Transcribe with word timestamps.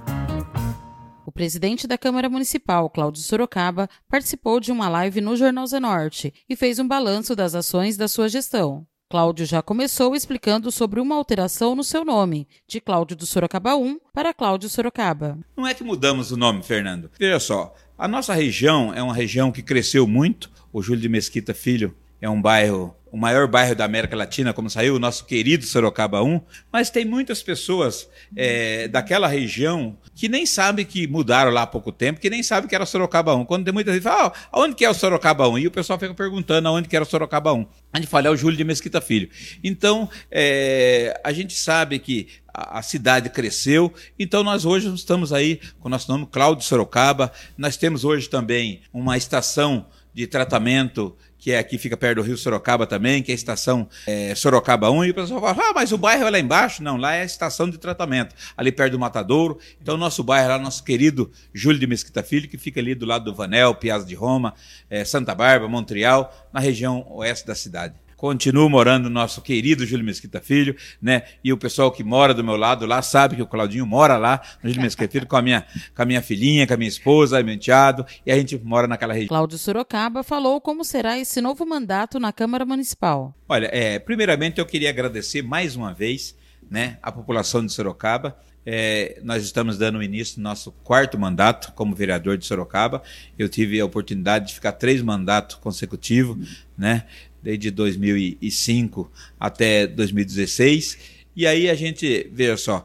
presidente 1.34 1.88
da 1.88 1.98
Câmara 1.98 2.30
Municipal, 2.30 2.88
Cláudio 2.88 3.20
Sorocaba, 3.20 3.90
participou 4.08 4.60
de 4.60 4.70
uma 4.70 4.88
live 4.88 5.20
no 5.20 5.36
Jornal 5.36 5.66
Zenorte 5.66 6.32
e 6.48 6.54
fez 6.54 6.78
um 6.78 6.86
balanço 6.86 7.34
das 7.34 7.56
ações 7.56 7.96
da 7.96 8.06
sua 8.06 8.28
gestão. 8.28 8.86
Cláudio 9.10 9.44
já 9.44 9.60
começou 9.60 10.14
explicando 10.14 10.70
sobre 10.70 11.00
uma 11.00 11.16
alteração 11.16 11.74
no 11.74 11.82
seu 11.82 12.04
nome, 12.04 12.48
de 12.66 12.80
Cláudio 12.80 13.16
do 13.16 13.26
Sorocaba 13.26 13.76
1 13.76 13.98
para 14.12 14.32
Cláudio 14.32 14.68
Sorocaba. 14.68 15.36
Não 15.56 15.66
é 15.66 15.74
que 15.74 15.84
mudamos 15.84 16.30
o 16.30 16.36
nome, 16.36 16.62
Fernando. 16.62 17.10
Veja 17.18 17.40
só, 17.40 17.74
a 17.98 18.06
nossa 18.06 18.32
região 18.32 18.94
é 18.94 19.02
uma 19.02 19.14
região 19.14 19.50
que 19.50 19.62
cresceu 19.62 20.06
muito. 20.06 20.50
O 20.72 20.80
Júlio 20.80 21.02
de 21.02 21.08
Mesquita 21.08 21.52
Filho 21.52 21.96
é 22.20 22.30
um 22.30 22.40
bairro 22.40 22.94
o 23.14 23.16
maior 23.16 23.46
bairro 23.46 23.76
da 23.76 23.84
América 23.84 24.16
Latina, 24.16 24.52
como 24.52 24.68
saiu 24.68 24.96
o 24.96 24.98
nosso 24.98 25.24
querido 25.24 25.64
Sorocaba 25.64 26.20
1, 26.20 26.40
mas 26.72 26.90
tem 26.90 27.04
muitas 27.04 27.44
pessoas 27.44 28.10
é, 28.34 28.88
daquela 28.88 29.28
região 29.28 29.96
que 30.16 30.28
nem 30.28 30.44
sabem 30.44 30.84
que 30.84 31.06
mudaram 31.06 31.52
lá 31.52 31.62
há 31.62 31.66
pouco 31.66 31.92
tempo, 31.92 32.18
que 32.18 32.28
nem 32.28 32.42
sabem 32.42 32.68
que 32.68 32.74
era 32.74 32.84
Sorocaba 32.84 33.32
1. 33.36 33.44
Quando 33.44 33.66
tem 33.66 33.72
muita 33.72 33.92
gente 33.92 34.02
fala, 34.02 34.32
ah, 34.34 34.48
aonde 34.50 34.74
que 34.74 34.84
é 34.84 34.90
o 34.90 34.94
Sorocaba 34.94 35.46
1? 35.46 35.60
E 35.60 35.66
o 35.68 35.70
pessoal 35.70 35.96
fica 35.96 36.12
perguntando 36.12 36.66
aonde 36.66 36.88
que 36.88 36.96
era 36.96 37.04
o 37.04 37.08
Sorocaba 37.08 37.52
1. 37.52 37.64
A 37.92 37.98
gente 37.98 38.08
fala, 38.08 38.26
é 38.26 38.30
o 38.30 38.36
Júlio 38.36 38.56
de 38.56 38.64
Mesquita 38.64 39.00
Filho. 39.00 39.30
Então, 39.62 40.10
é, 40.28 41.20
a 41.22 41.32
gente 41.32 41.54
sabe 41.56 42.00
que 42.00 42.26
a, 42.52 42.80
a 42.80 42.82
cidade 42.82 43.30
cresceu, 43.30 43.94
então 44.18 44.42
nós 44.42 44.64
hoje 44.64 44.92
estamos 44.92 45.32
aí 45.32 45.60
com 45.78 45.86
o 45.86 45.90
nosso 45.90 46.10
nome, 46.10 46.26
Cláudio 46.26 46.66
Sorocaba. 46.66 47.30
Nós 47.56 47.76
temos 47.76 48.04
hoje 48.04 48.28
também 48.28 48.80
uma 48.92 49.16
estação 49.16 49.86
de 50.12 50.26
tratamento 50.26 51.16
que 51.44 51.52
é 51.52 51.58
aqui, 51.58 51.76
fica 51.76 51.94
perto 51.94 52.22
do 52.22 52.22
Rio 52.22 52.38
Sorocaba 52.38 52.86
também, 52.86 53.22
que 53.22 53.30
é 53.30 53.34
a 53.34 53.36
estação 53.36 53.86
é, 54.06 54.34
Sorocaba 54.34 54.90
1, 54.90 55.04
e 55.04 55.10
o 55.10 55.14
pessoal 55.14 55.42
fala, 55.42 55.68
ah, 55.68 55.72
mas 55.74 55.92
o 55.92 55.98
bairro 55.98 56.26
é 56.26 56.30
lá 56.30 56.38
embaixo? 56.38 56.82
Não, 56.82 56.96
lá 56.96 57.12
é 57.12 57.20
a 57.20 57.24
estação 57.26 57.68
de 57.68 57.76
tratamento, 57.76 58.34
ali 58.56 58.72
perto 58.72 58.92
do 58.92 58.98
Matadouro. 58.98 59.58
Então, 59.78 59.94
o 59.94 59.98
nosso 59.98 60.24
bairro 60.24 60.48
lá, 60.48 60.58
nosso 60.58 60.82
querido 60.82 61.30
Júlio 61.52 61.78
de 61.78 61.86
Mesquita 61.86 62.22
Filho, 62.22 62.48
que 62.48 62.56
fica 62.56 62.80
ali 62.80 62.94
do 62.94 63.04
lado 63.04 63.26
do 63.26 63.34
Vanel, 63.34 63.74
Piazza 63.74 64.06
de 64.06 64.14
Roma, 64.14 64.54
é, 64.88 65.04
Santa 65.04 65.34
Bárbara, 65.34 65.70
Montreal, 65.70 66.34
na 66.50 66.60
região 66.60 67.06
oeste 67.10 67.46
da 67.46 67.54
cidade 67.54 67.92
continuo 68.16 68.68
morando 68.68 69.04
no 69.04 69.10
nosso 69.10 69.40
querido 69.40 69.86
Júlio 69.86 70.04
Mesquita 70.04 70.40
Filho, 70.40 70.76
né? 71.00 71.22
E 71.42 71.52
o 71.52 71.56
pessoal 71.56 71.90
que 71.90 72.02
mora 72.02 72.34
do 72.34 72.44
meu 72.44 72.56
lado 72.56 72.86
lá 72.86 73.02
sabe 73.02 73.36
que 73.36 73.42
o 73.42 73.46
Claudinho 73.46 73.86
mora 73.86 74.16
lá 74.16 74.40
no 74.62 74.70
Júlio 74.70 74.82
Mesquita 74.82 75.10
Filho 75.10 75.26
com 75.26 75.36
a 75.36 75.42
minha, 75.42 75.66
com 75.94 76.02
a 76.02 76.04
minha 76.04 76.22
filhinha, 76.22 76.66
com 76.66 76.74
a 76.74 76.76
minha 76.76 76.88
esposa, 76.88 77.42
meu 77.42 77.54
enteado, 77.54 78.04
e 78.24 78.32
a 78.32 78.36
gente 78.36 78.58
mora 78.58 78.86
naquela 78.86 79.12
região. 79.14 79.28
Cláudio 79.28 79.58
Sorocaba 79.58 80.22
falou 80.22 80.60
como 80.60 80.84
será 80.84 81.18
esse 81.18 81.40
novo 81.40 81.66
mandato 81.66 82.18
na 82.18 82.32
Câmara 82.32 82.64
Municipal. 82.64 83.34
Olha, 83.48 83.68
é, 83.72 83.98
primeiramente 83.98 84.58
eu 84.58 84.66
queria 84.66 84.90
agradecer 84.90 85.42
mais 85.42 85.76
uma 85.76 85.92
vez, 85.92 86.36
né, 86.70 86.98
a 87.02 87.12
população 87.12 87.64
de 87.64 87.72
Sorocaba 87.72 88.36
é, 88.66 89.20
nós 89.22 89.42
estamos 89.44 89.76
dando 89.76 90.02
início 90.02 90.38
no 90.38 90.44
nosso 90.44 90.72
quarto 90.72 91.18
mandato 91.18 91.72
como 91.72 91.94
vereador 91.94 92.38
de 92.38 92.46
Sorocaba. 92.46 93.02
Eu 93.38 93.48
tive 93.48 93.78
a 93.80 93.84
oportunidade 93.84 94.48
de 94.48 94.54
ficar 94.54 94.72
três 94.72 95.02
mandatos 95.02 95.56
consecutivos, 95.56 96.66
né? 96.76 97.04
Desde 97.44 97.70
2005 97.70 99.12
até 99.38 99.86
2016. 99.86 100.98
E 101.36 101.46
aí 101.46 101.68
a 101.68 101.74
gente, 101.74 102.30
veja 102.32 102.56
só, 102.56 102.82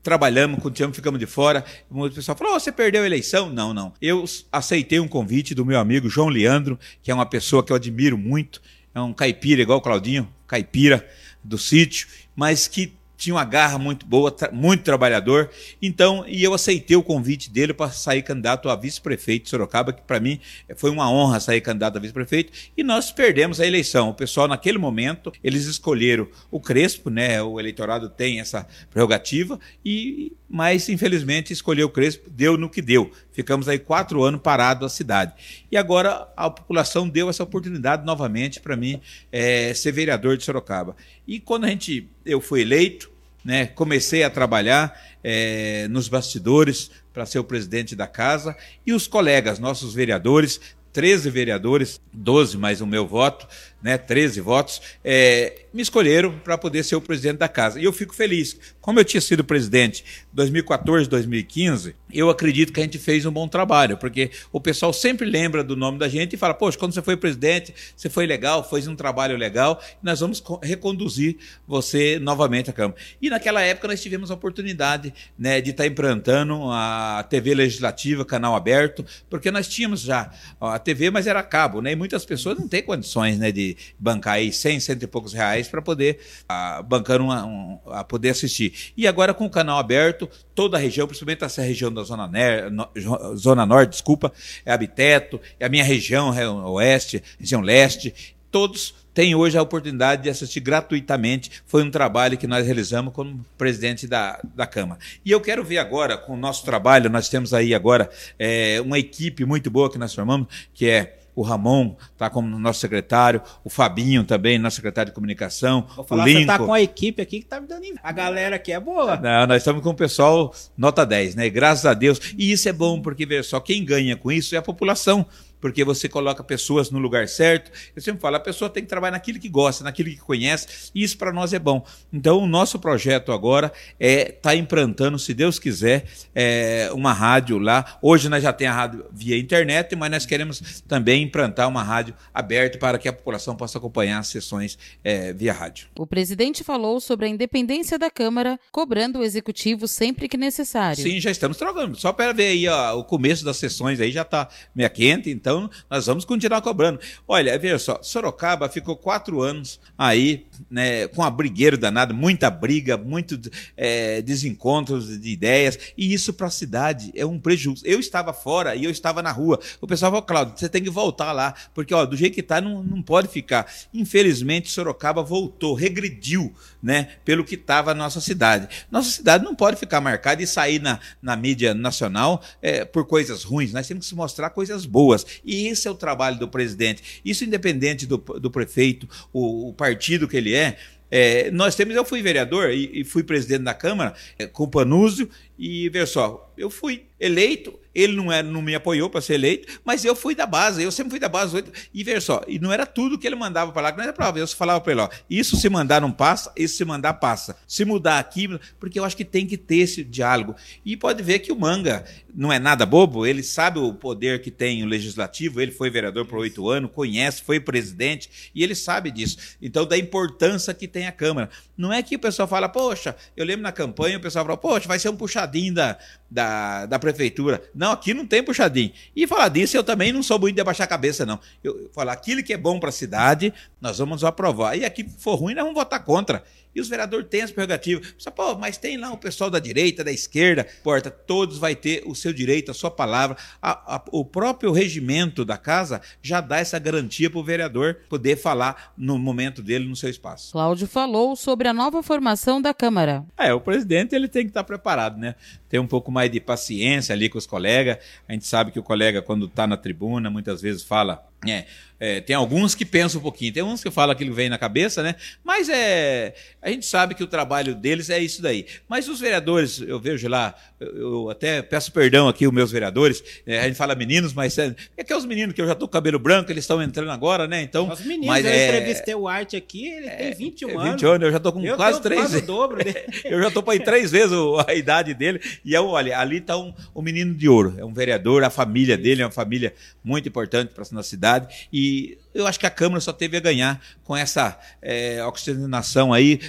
trabalhamos, 0.00 0.62
continuamos, 0.62 0.96
ficamos 0.96 1.18
de 1.18 1.26
fora. 1.26 1.64
O 1.90 2.08
pessoal 2.08 2.38
falou: 2.38 2.54
oh, 2.54 2.60
você 2.60 2.70
perdeu 2.70 3.02
a 3.02 3.06
eleição? 3.06 3.50
Não, 3.50 3.74
não. 3.74 3.92
Eu 4.00 4.24
aceitei 4.52 5.00
um 5.00 5.08
convite 5.08 5.54
do 5.54 5.66
meu 5.66 5.80
amigo 5.80 6.08
João 6.08 6.28
Leandro, 6.28 6.78
que 7.02 7.10
é 7.10 7.14
uma 7.14 7.26
pessoa 7.26 7.64
que 7.64 7.72
eu 7.72 7.76
admiro 7.76 8.16
muito, 8.16 8.62
é 8.94 9.00
um 9.00 9.12
caipira 9.12 9.60
igual 9.60 9.78
o 9.78 9.82
Claudinho, 9.82 10.32
caipira 10.46 11.06
do 11.42 11.58
sítio, 11.58 12.06
mas 12.36 12.68
que 12.68 12.92
tinha 13.16 13.34
uma 13.34 13.44
garra 13.44 13.78
muito 13.78 14.04
boa, 14.06 14.34
muito 14.52 14.82
trabalhador. 14.82 15.50
Então, 15.80 16.24
e 16.26 16.42
eu 16.42 16.54
aceitei 16.54 16.96
o 16.96 17.02
convite 17.02 17.50
dele 17.50 17.72
para 17.72 17.90
sair 17.90 18.22
candidato 18.22 18.68
a 18.68 18.76
vice-prefeito 18.76 19.44
de 19.44 19.50
Sorocaba, 19.50 19.92
que 19.92 20.02
para 20.02 20.20
mim 20.20 20.40
foi 20.76 20.90
uma 20.90 21.10
honra 21.10 21.40
sair 21.40 21.60
candidato 21.60 21.96
a 21.96 22.00
vice-prefeito, 22.00 22.52
e 22.76 22.82
nós 22.82 23.10
perdemos 23.10 23.60
a 23.60 23.66
eleição. 23.66 24.10
O 24.10 24.14
pessoal, 24.14 24.48
naquele 24.48 24.78
momento, 24.78 25.32
eles 25.42 25.64
escolheram 25.64 26.28
o 26.50 26.60
Crespo, 26.60 27.10
né? 27.10 27.42
O 27.42 27.58
eleitorado 27.58 28.08
tem 28.08 28.40
essa 28.40 28.66
prerrogativa, 28.90 29.58
e 29.84 30.32
mas 30.48 30.88
infelizmente 30.88 31.52
escolheu 31.52 31.88
o 31.88 31.90
Crespo, 31.90 32.30
deu 32.30 32.56
no 32.56 32.70
que 32.70 32.80
deu. 32.80 33.10
Ficamos 33.32 33.68
aí 33.68 33.78
quatro 33.78 34.22
anos 34.22 34.40
parados 34.40 34.86
a 34.86 34.88
cidade. 34.88 35.32
E 35.70 35.76
agora 35.76 36.28
a 36.36 36.48
população 36.48 37.08
deu 37.08 37.28
essa 37.28 37.42
oportunidade 37.42 38.04
novamente 38.04 38.60
para 38.60 38.76
mim 38.76 39.00
é, 39.32 39.74
ser 39.74 39.92
vereador 39.92 40.36
de 40.36 40.44
Sorocaba. 40.44 40.96
E 41.26 41.40
quando 41.40 41.64
a 41.64 41.68
gente, 41.68 42.08
eu 42.26 42.40
fui 42.40 42.60
eleito, 42.62 43.10
né, 43.44 43.66
comecei 43.66 44.24
a 44.24 44.30
trabalhar 44.30 45.00
é, 45.22 45.86
nos 45.88 46.08
bastidores 46.08 46.90
para 47.14 47.24
ser 47.24 47.38
o 47.38 47.44
presidente 47.44 47.94
da 47.94 48.06
casa 48.06 48.56
e 48.84 48.92
os 48.92 49.06
colegas, 49.06 49.58
nossos 49.58 49.94
vereadores, 49.94 50.60
13 50.92 51.30
vereadores, 51.30 52.00
12 52.12 52.58
mais 52.58 52.80
o 52.80 52.86
meu 52.86 53.06
voto, 53.06 53.46
né, 53.86 53.96
13 53.96 54.40
votos, 54.40 54.82
é, 55.04 55.60
me 55.72 55.80
escolheram 55.80 56.36
para 56.40 56.58
poder 56.58 56.82
ser 56.82 56.96
o 56.96 57.00
presidente 57.00 57.36
da 57.36 57.46
casa. 57.48 57.78
E 57.78 57.84
eu 57.84 57.92
fico 57.92 58.12
feliz. 58.12 58.58
Como 58.80 58.98
eu 58.98 59.04
tinha 59.04 59.20
sido 59.20 59.44
presidente 59.44 60.04
2014, 60.32 61.08
2015, 61.08 61.94
eu 62.12 62.28
acredito 62.28 62.72
que 62.72 62.80
a 62.80 62.82
gente 62.82 62.98
fez 62.98 63.24
um 63.26 63.30
bom 63.30 63.46
trabalho, 63.46 63.96
porque 63.96 64.30
o 64.50 64.60
pessoal 64.60 64.92
sempre 64.92 65.24
lembra 65.24 65.62
do 65.62 65.76
nome 65.76 65.98
da 65.98 66.08
gente 66.08 66.32
e 66.32 66.36
fala: 66.36 66.52
Poxa, 66.52 66.76
quando 66.76 66.94
você 66.94 67.02
foi 67.02 67.16
presidente, 67.16 67.72
você 67.94 68.08
foi 68.08 68.26
legal, 68.26 68.68
fez 68.68 68.88
um 68.88 68.96
trabalho 68.96 69.36
legal, 69.36 69.80
nós 70.02 70.18
vamos 70.18 70.42
reconduzir 70.62 71.36
você 71.66 72.18
novamente 72.18 72.70
à 72.70 72.72
Câmara. 72.72 72.98
E 73.22 73.30
naquela 73.30 73.60
época 73.60 73.86
nós 73.86 74.02
tivemos 74.02 74.32
a 74.32 74.34
oportunidade 74.34 75.14
né, 75.38 75.60
de 75.60 75.70
estar 75.70 75.84
tá 75.84 75.88
implantando 75.88 76.70
a 76.72 77.24
TV 77.28 77.54
Legislativa, 77.54 78.24
canal 78.24 78.56
aberto, 78.56 79.04
porque 79.30 79.50
nós 79.52 79.68
tínhamos 79.68 80.00
já 80.00 80.32
a 80.60 80.78
TV, 80.78 81.10
mas 81.10 81.28
era 81.28 81.42
cabo, 81.42 81.80
né? 81.80 81.92
E 81.92 81.96
muitas 81.96 82.24
pessoas 82.24 82.58
não 82.58 82.66
têm 82.66 82.82
condições 82.82 83.38
né, 83.38 83.52
de 83.52 83.75
bancar 83.98 84.34
aí 84.34 84.52
100, 84.52 84.80
cento 84.80 85.02
e 85.02 85.06
poucos 85.06 85.32
reais 85.32 85.68
para 85.68 85.82
poder 85.82 86.18
a, 86.48 86.82
bancar 86.82 87.20
uma, 87.20 87.44
um, 87.44 87.78
a 87.86 88.04
poder 88.04 88.30
assistir. 88.30 88.92
E 88.96 89.06
agora 89.06 89.34
com 89.34 89.46
o 89.46 89.50
canal 89.50 89.78
aberto, 89.78 90.28
toda 90.54 90.76
a 90.76 90.80
região, 90.80 91.06
principalmente 91.06 91.44
essa 91.44 91.62
região 91.62 91.92
da 91.92 92.02
Zona, 92.02 92.26
Ner, 92.26 92.70
no, 92.70 92.88
Zona 93.36 93.66
Norte, 93.66 93.90
desculpa, 93.90 94.32
é 94.64 94.72
Habiteto, 94.72 95.40
é 95.58 95.66
a 95.66 95.68
minha 95.68 95.84
região, 95.84 96.32
é 96.34 96.48
Oeste, 96.48 97.22
região 97.38 97.60
Leste, 97.60 98.14
todos 98.50 98.94
têm 99.12 99.34
hoje 99.34 99.56
a 99.56 99.62
oportunidade 99.62 100.24
de 100.24 100.28
assistir 100.28 100.60
gratuitamente. 100.60 101.62
Foi 101.66 101.82
um 101.82 101.90
trabalho 101.90 102.36
que 102.36 102.46
nós 102.46 102.66
realizamos 102.66 103.12
como 103.14 103.44
presidente 103.56 104.06
da, 104.06 104.38
da 104.54 104.66
Câmara. 104.66 105.00
E 105.24 105.30
eu 105.30 105.40
quero 105.40 105.64
ver 105.64 105.78
agora, 105.78 106.18
com 106.18 106.34
o 106.34 106.36
nosso 106.36 106.64
trabalho, 106.64 107.08
nós 107.08 107.28
temos 107.28 107.54
aí 107.54 107.74
agora 107.74 108.10
é, 108.38 108.78
uma 108.82 108.98
equipe 108.98 109.44
muito 109.44 109.70
boa 109.70 109.90
que 109.90 109.96
nós 109.96 110.14
formamos, 110.14 110.48
que 110.74 110.86
é 110.86 111.18
o 111.36 111.42
Ramon 111.42 111.94
está 112.12 112.30
como 112.30 112.58
nosso 112.58 112.80
secretário, 112.80 113.42
o 113.62 113.68
Fabinho 113.68 114.24
também, 114.24 114.58
nosso 114.58 114.76
secretário 114.76 115.10
de 115.10 115.14
comunicação, 115.14 115.86
Vou 115.94 116.04
falar, 116.04 116.24
o 116.24 116.26
Lincoln. 116.26 116.46
Você 116.46 116.52
está 116.52 116.58
com 116.58 116.72
a 116.72 116.80
equipe 116.80 117.22
aqui 117.22 117.38
que 117.40 117.44
está 117.44 117.60
me 117.60 117.68
dando 117.68 117.84
A 118.02 118.10
galera 118.10 118.56
aqui 118.56 118.72
é 118.72 118.80
boa. 118.80 119.16
Não, 119.16 119.46
nós 119.46 119.58
estamos 119.58 119.82
com 119.82 119.90
o 119.90 119.94
pessoal 119.94 120.52
nota 120.76 121.04
10, 121.04 121.34
né? 121.34 121.48
Graças 121.50 121.84
a 121.84 121.92
Deus. 121.92 122.18
E 122.38 122.50
isso 122.50 122.68
é 122.68 122.72
bom, 122.72 123.00
porque 123.00 123.26
veja 123.26 123.42
só, 123.42 123.60
quem 123.60 123.84
ganha 123.84 124.16
com 124.16 124.32
isso 124.32 124.54
é 124.54 124.58
a 124.58 124.62
população. 124.62 125.26
Porque 125.60 125.84
você 125.84 126.08
coloca 126.08 126.42
pessoas 126.44 126.90
no 126.90 126.98
lugar 126.98 127.28
certo. 127.28 127.70
Eu 127.94 128.02
sempre 128.02 128.20
falo, 128.20 128.36
a 128.36 128.40
pessoa 128.40 128.68
tem 128.68 128.82
que 128.82 128.88
trabalhar 128.88 129.12
naquilo 129.12 129.38
que 129.38 129.48
gosta, 129.48 129.84
naquilo 129.84 130.10
que 130.10 130.16
conhece, 130.16 130.90
e 130.94 131.02
isso 131.02 131.16
para 131.16 131.32
nós 131.32 131.52
é 131.52 131.58
bom. 131.58 131.84
Então, 132.12 132.38
o 132.38 132.46
nosso 132.46 132.78
projeto 132.78 133.32
agora 133.32 133.72
é 133.98 134.28
estar 134.28 134.50
tá 134.50 134.56
implantando, 134.56 135.18
se 135.18 135.32
Deus 135.32 135.58
quiser, 135.58 136.04
é, 136.34 136.90
uma 136.92 137.12
rádio 137.12 137.58
lá. 137.58 137.98
Hoje 138.02 138.28
nós 138.28 138.42
já 138.42 138.52
temos 138.52 138.66
a 138.66 138.76
rádio 138.76 139.06
via 139.12 139.38
internet, 139.38 139.94
mas 139.94 140.10
nós 140.10 140.26
queremos 140.26 140.82
também 140.88 141.22
implantar 141.22 141.68
uma 141.68 141.82
rádio 141.82 142.14
aberta 142.34 142.78
para 142.78 142.98
que 142.98 143.08
a 143.08 143.12
população 143.12 143.54
possa 143.54 143.78
acompanhar 143.78 144.18
as 144.18 144.28
sessões 144.28 144.78
é, 145.04 145.32
via 145.32 145.52
rádio. 145.52 145.88
O 145.98 146.06
presidente 146.06 146.64
falou 146.64 147.00
sobre 147.00 147.26
a 147.26 147.28
independência 147.28 147.98
da 147.98 148.10
Câmara, 148.10 148.58
cobrando 148.72 149.20
o 149.20 149.24
executivo 149.24 149.86
sempre 149.86 150.28
que 150.28 150.36
necessário. 150.36 151.02
Sim, 151.02 151.20
já 151.20 151.30
estamos 151.30 151.56
trocando. 151.56 151.96
Só 151.96 152.12
para 152.12 152.32
ver 152.32 152.48
aí 152.48 152.68
ó, 152.68 152.98
o 152.98 153.04
começo 153.04 153.44
das 153.44 153.56
sessões 153.56 154.00
aí 154.00 154.10
já 154.10 154.22
está 154.22 154.48
meia 154.74 154.88
quente, 154.88 155.30
então 155.30 155.45
nós 155.88 156.06
vamos 156.06 156.24
continuar 156.24 156.60
cobrando. 156.60 157.00
Olha, 157.26 157.58
veja 157.58 157.78
só, 157.78 157.98
Sorocaba 158.02 158.68
ficou 158.68 158.96
quatro 158.96 159.42
anos 159.42 159.80
aí, 159.96 160.46
né, 160.70 161.06
com 161.08 161.22
a 161.22 161.30
brigueiro 161.30 161.78
danado, 161.78 162.14
muita 162.14 162.50
briga, 162.50 162.96
muito 162.96 163.38
é, 163.76 164.20
desencontros 164.22 165.20
de 165.20 165.30
ideias, 165.30 165.78
e 165.96 166.12
isso 166.12 166.32
para 166.32 166.48
a 166.48 166.50
cidade 166.50 167.12
é 167.14 167.24
um 167.24 167.38
prejuízo. 167.38 167.82
Eu 167.86 168.00
estava 168.00 168.32
fora 168.32 168.74
e 168.74 168.84
eu 168.84 168.90
estava 168.90 169.22
na 169.22 169.30
rua. 169.30 169.60
O 169.80 169.86
pessoal 169.86 170.10
falou, 170.10 170.26
Cláudio, 170.26 170.54
você 170.56 170.68
tem 170.68 170.82
que 170.82 170.90
voltar 170.90 171.32
lá, 171.32 171.54
porque 171.74 171.94
ó, 171.94 172.04
do 172.04 172.16
jeito 172.16 172.34
que 172.34 172.40
está, 172.40 172.60
não, 172.60 172.82
não 172.82 173.02
pode 173.02 173.28
ficar. 173.28 173.70
Infelizmente, 173.92 174.70
Sorocaba 174.70 175.22
voltou, 175.22 175.74
regrediu, 175.74 176.54
né, 176.82 177.08
pelo 177.24 177.44
que 177.44 177.54
estava 177.54 177.90
a 177.90 177.94
nossa 177.94 178.20
cidade. 178.20 178.68
Nossa 178.90 179.10
cidade 179.10 179.44
não 179.44 179.54
pode 179.54 179.76
ficar 179.76 180.00
marcada 180.00 180.42
e 180.42 180.46
sair 180.46 180.80
na, 180.80 180.98
na 181.20 181.36
mídia 181.36 181.74
nacional 181.74 182.42
é, 182.60 182.84
por 182.84 183.06
coisas 183.06 183.44
ruins. 183.44 183.72
Nós 183.72 183.86
temos 183.86 184.08
que 184.08 184.14
mostrar 184.14 184.50
coisas 184.50 184.86
boas. 184.86 185.26
E 185.44 185.66
esse 185.68 185.86
é 185.86 185.90
o 185.90 185.94
trabalho 185.94 186.38
do 186.38 186.48
presidente. 186.48 187.20
Isso 187.24 187.44
independente 187.44 188.06
do, 188.06 188.18
do 188.18 188.50
prefeito, 188.50 189.08
o, 189.32 189.68
o 189.68 189.72
partido 189.72 190.28
que 190.28 190.36
ele 190.36 190.54
é, 190.54 190.76
é, 191.10 191.50
nós 191.50 191.74
temos, 191.74 191.94
eu 191.94 192.04
fui 192.04 192.20
vereador 192.20 192.70
e, 192.70 193.00
e 193.00 193.04
fui 193.04 193.22
presidente 193.22 193.62
da 193.62 193.74
Câmara 193.74 194.14
é, 194.38 194.46
com 194.46 194.68
Panúzio, 194.68 195.30
e 195.58 195.88
veja 195.88 196.06
só, 196.06 196.52
eu 196.56 196.68
fui 196.68 197.04
eleito, 197.18 197.78
ele 197.96 198.14
não, 198.14 198.30
era, 198.30 198.46
não 198.46 198.60
me 198.60 198.74
apoiou 198.74 199.08
para 199.08 199.22
ser 199.22 199.34
eleito, 199.34 199.80
mas 199.82 200.04
eu 200.04 200.14
fui 200.14 200.34
da 200.34 200.44
base, 200.44 200.82
eu 200.82 200.92
sempre 200.92 201.12
fui 201.12 201.18
da 201.18 201.30
base. 201.30 201.64
E 201.94 202.04
veja 202.04 202.20
só, 202.20 202.42
e 202.46 202.58
não 202.58 202.70
era 202.70 202.84
tudo 202.84 203.18
que 203.18 203.26
ele 203.26 203.34
mandava 203.34 203.72
para 203.72 203.82
lá, 203.82 203.90
que 203.90 203.96
não 203.96 204.04
era 204.04 204.12
prova. 204.12 204.38
Eu 204.38 204.46
falava 204.48 204.80
para 204.80 204.92
ele: 204.92 205.00
ó, 205.00 205.08
isso 205.30 205.56
se 205.56 205.68
mandar 205.70 206.00
não 206.00 206.12
passa, 206.12 206.52
isso 206.54 206.76
se 206.76 206.84
mandar 206.84 207.14
passa. 207.14 207.56
Se 207.66 207.86
mudar 207.86 208.18
aqui, 208.18 208.48
porque 208.78 209.00
eu 209.00 209.04
acho 209.04 209.16
que 209.16 209.24
tem 209.24 209.46
que 209.46 209.56
ter 209.56 209.78
esse 209.78 210.04
diálogo. 210.04 210.54
E 210.84 210.94
pode 210.94 211.22
ver 211.22 211.38
que 211.38 211.50
o 211.50 211.58
Manga 211.58 212.04
não 212.34 212.52
é 212.52 212.58
nada 212.58 212.84
bobo, 212.84 213.26
ele 213.26 213.42
sabe 213.42 213.78
o 213.78 213.94
poder 213.94 214.42
que 214.42 214.50
tem 214.50 214.82
o 214.82 214.86
legislativo, 214.86 215.58
ele 215.58 215.72
foi 215.72 215.88
vereador 215.88 216.26
por 216.26 216.38
oito 216.40 216.68
anos, 216.68 216.90
conhece, 216.92 217.42
foi 217.42 217.58
presidente, 217.58 218.50
e 218.54 218.62
ele 218.62 218.74
sabe 218.74 219.10
disso. 219.10 219.38
Então, 219.62 219.86
da 219.86 219.96
importância 219.96 220.74
que 220.74 220.86
tem 220.86 221.06
a 221.06 221.12
Câmara. 221.12 221.48
Não 221.76 221.92
é 221.92 222.02
que 222.02 222.16
o 222.16 222.18
pessoal 222.18 222.46
fala, 222.46 222.68
poxa, 222.68 223.16
eu 223.36 223.44
lembro 223.44 223.62
na 223.62 223.72
campanha, 223.72 224.18
o 224.18 224.20
pessoal 224.20 224.44
fala, 224.44 224.56
poxa, 224.56 224.86
vai 224.86 224.98
ser 224.98 225.08
um 225.08 225.16
puxadinho 225.16 225.72
da, 225.72 225.98
da, 226.30 226.86
da 226.86 226.98
prefeitura. 226.98 227.62
Não, 227.74 227.92
aqui 227.92 228.12
não 228.12 228.26
tem 228.26 228.42
puxadinho. 228.42 228.92
E 229.14 229.26
falar 229.26 229.48
disso, 229.48 229.76
eu 229.76 229.84
também 229.84 230.12
não 230.12 230.22
sou 230.22 230.38
muito 230.38 230.54
de 230.54 230.60
abaixar 230.60 230.84
a 230.84 230.88
cabeça, 230.88 231.24
não. 231.24 231.38
Eu, 231.62 231.78
eu 231.78 231.90
falar 231.92 232.12
aquilo 232.12 232.42
que 232.42 232.52
é 232.52 232.56
bom 232.56 232.78
para 232.78 232.88
a 232.88 232.92
cidade, 232.92 233.52
nós 233.80 233.98
vamos 233.98 234.24
aprovar. 234.24 234.76
E 234.76 234.84
aqui 234.84 235.06
for 235.18 235.36
ruim, 235.36 235.54
nós 235.54 235.64
vamos 235.64 235.78
votar 235.78 236.02
contra. 236.04 236.42
E 236.76 236.80
os 236.80 236.88
vereadores 236.88 237.26
têm 237.30 237.40
as 237.40 237.50
prerrogativas. 237.50 238.14
Pô, 238.34 238.54
mas 238.54 238.76
tem 238.76 238.98
lá 238.98 239.10
o 239.10 239.16
pessoal 239.16 239.48
da 239.48 239.58
direita, 239.58 240.04
da 240.04 240.12
esquerda, 240.12 240.66
porta, 240.84 241.10
todos 241.10 241.56
vai 241.56 241.74
ter 241.74 242.02
o 242.04 242.14
seu 242.14 242.34
direito, 242.34 242.70
a 242.70 242.74
sua 242.74 242.90
palavra. 242.90 243.34
A, 243.62 243.96
a, 243.96 244.04
o 244.12 244.22
próprio 244.22 244.70
regimento 244.72 245.42
da 245.42 245.56
casa 245.56 246.02
já 246.20 246.38
dá 246.42 246.58
essa 246.58 246.78
garantia 246.78 247.30
para 247.30 247.40
o 247.40 247.42
vereador 247.42 248.00
poder 248.10 248.36
falar 248.36 248.92
no 248.94 249.18
momento 249.18 249.62
dele, 249.62 249.88
no 249.88 249.96
seu 249.96 250.10
espaço. 250.10 250.52
Cláudio 250.52 250.86
falou 250.86 251.34
sobre 251.34 251.66
a 251.66 251.72
nova 251.72 252.02
formação 252.02 252.60
da 252.60 252.74
Câmara. 252.74 253.24
É, 253.38 253.54
o 253.54 253.60
presidente 253.60 254.14
ele 254.14 254.28
tem 254.28 254.42
que 254.42 254.50
estar 254.50 254.64
preparado, 254.64 255.16
né? 255.16 255.34
Ter 255.76 255.80
um 255.80 255.86
pouco 255.86 256.10
mais 256.10 256.30
de 256.30 256.40
paciência 256.40 257.12
ali 257.12 257.28
com 257.28 257.36
os 257.36 257.46
colegas. 257.46 257.98
A 258.26 258.32
gente 258.32 258.46
sabe 258.46 258.70
que 258.70 258.78
o 258.78 258.82
colega, 258.82 259.20
quando 259.20 259.44
está 259.44 259.66
na 259.66 259.76
tribuna, 259.76 260.30
muitas 260.30 260.62
vezes 260.62 260.82
fala 260.82 261.22
é, 261.46 261.64
é, 261.98 262.20
tem 262.20 262.36
alguns 262.36 262.74
que 262.74 262.84
pensam 262.84 263.20
um 263.20 263.22
pouquinho, 263.22 263.52
tem 263.52 263.62
uns 263.62 263.82
que 263.82 263.90
falam 263.90 264.12
aquilo 264.12 264.30
que 264.30 264.36
vem 264.36 264.50
na 264.50 264.58
cabeça, 264.58 265.02
né? 265.02 265.14
Mas 265.42 265.68
é, 265.68 266.34
a 266.60 266.68
gente 266.68 266.84
sabe 266.84 267.14
que 267.14 267.24
o 267.24 267.26
trabalho 267.26 267.74
deles 267.74 268.10
é 268.10 268.18
isso 268.18 268.42
daí. 268.42 268.66
Mas 268.86 269.08
os 269.08 269.18
vereadores, 269.18 269.80
eu 269.80 269.98
vejo 269.98 270.28
lá, 270.28 270.54
eu, 270.78 270.96
eu 270.96 271.30
até 271.30 271.62
peço 271.62 271.90
perdão 271.92 272.28
aqui, 272.28 272.46
os 272.46 272.52
meus 272.52 272.70
vereadores, 272.70 273.22
é, 273.46 273.60
a 273.60 273.66
gente 273.66 273.76
fala 273.76 273.94
meninos, 273.94 274.34
mas 274.34 274.58
é, 274.58 274.74
é 274.96 275.04
que 275.04 275.12
é 275.12 275.16
os 275.16 275.24
meninos 275.24 275.54
que 275.54 275.62
eu 275.62 275.66
já 275.66 275.74
tô 275.74 275.86
com 275.86 275.92
cabelo 275.92 276.18
branco, 276.18 276.50
eles 276.50 276.64
estão 276.64 276.82
entrando 276.82 277.10
agora, 277.10 277.46
né? 277.46 277.62
Então, 277.62 277.90
os 277.90 278.00
meninos, 278.00 278.26
mas 278.26 278.44
eu 278.44 278.50
é, 278.50 278.68
entrevistei 278.68 279.14
o 279.14 279.26
Arte 279.26 279.56
aqui, 279.56 279.86
ele 279.86 280.10
tem 280.10 280.34
21 280.34 280.68
é, 280.68 280.72
anos. 280.74 280.90
20 280.90 281.06
anos, 281.06 281.22
eu 281.22 281.32
já 281.32 281.40
tô 281.40 281.52
com 281.52 281.64
eu 281.64 281.76
quase 281.76 282.02
três 282.02 282.30
vezes. 282.32 282.46
dobro 282.46 282.84
dele. 282.84 283.04
eu 283.24 283.40
já 283.40 283.50
tô 283.50 283.62
para 283.62 283.74
ir 283.74 283.84
três 283.84 284.10
vezes 284.10 284.36
a 284.66 284.74
idade 284.74 285.14
dele. 285.14 285.40
E 285.66 285.74
eu, 285.74 285.88
olha, 285.88 286.16
ali 286.16 286.40
tá 286.40 286.56
um, 286.56 286.72
um 286.94 287.02
menino 287.02 287.34
de 287.34 287.48
ouro, 287.48 287.74
é 287.76 287.84
um 287.84 287.92
vereador, 287.92 288.44
a 288.44 288.50
família 288.50 288.96
dele 288.96 289.22
é 289.22 289.24
uma 289.24 289.32
família 289.32 289.74
muito 290.02 290.28
importante 290.28 290.72
para 290.72 290.84
a 290.84 291.02
cidade. 291.02 291.66
E 291.72 292.16
eu 292.36 292.46
acho 292.46 292.60
que 292.60 292.66
a 292.66 292.70
Câmara 292.70 293.00
só 293.00 293.12
teve 293.12 293.36
a 293.36 293.40
ganhar 293.40 293.80
com 294.04 294.14
essa 294.14 294.58
é, 294.82 295.24
oxigenação 295.24 296.12
aí, 296.12 296.40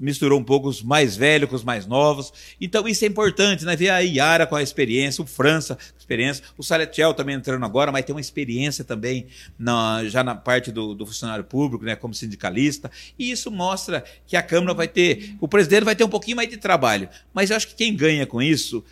misturou 0.00 0.38
um 0.38 0.44
pouco 0.44 0.68
os 0.68 0.82
mais 0.82 1.16
velhos 1.16 1.48
com 1.48 1.56
os 1.56 1.64
mais 1.64 1.86
novos. 1.86 2.32
Então 2.60 2.86
isso 2.86 3.04
é 3.04 3.08
importante, 3.08 3.64
né? 3.64 3.74
Ver 3.74 3.88
a 3.88 4.00
Iara 4.00 4.46
com 4.46 4.54
a 4.54 4.62
experiência, 4.62 5.22
o 5.22 5.26
França 5.26 5.76
com 5.76 5.96
a 5.96 5.98
experiência, 5.98 6.44
o 6.58 6.62
Saletiel 6.62 7.14
também 7.14 7.34
entrando 7.34 7.64
agora, 7.64 7.90
mas 7.90 8.04
tem 8.04 8.14
uma 8.14 8.20
experiência 8.20 8.84
também 8.84 9.26
na, 9.58 10.04
já 10.04 10.22
na 10.22 10.34
parte 10.34 10.70
do, 10.70 10.94
do, 10.94 11.06
funcionário 11.06 11.44
público, 11.44 11.84
né? 11.84 11.96
Como 11.96 12.12
sindicalista. 12.12 12.90
E 13.18 13.30
isso 13.30 13.50
mostra 13.50 14.04
que 14.26 14.36
a 14.36 14.42
Câmara 14.42 14.74
vai 14.74 14.88
ter, 14.88 15.34
o 15.40 15.48
presidente 15.48 15.84
vai 15.84 15.96
ter 15.96 16.04
um 16.04 16.08
pouquinho 16.08 16.36
mais 16.36 16.50
de 16.50 16.58
trabalho. 16.58 17.08
Mas 17.32 17.50
eu 17.50 17.56
acho 17.56 17.68
que 17.68 17.74
quem 17.74 17.96
ganha 17.96 18.26
com 18.26 18.42
isso 18.42 18.84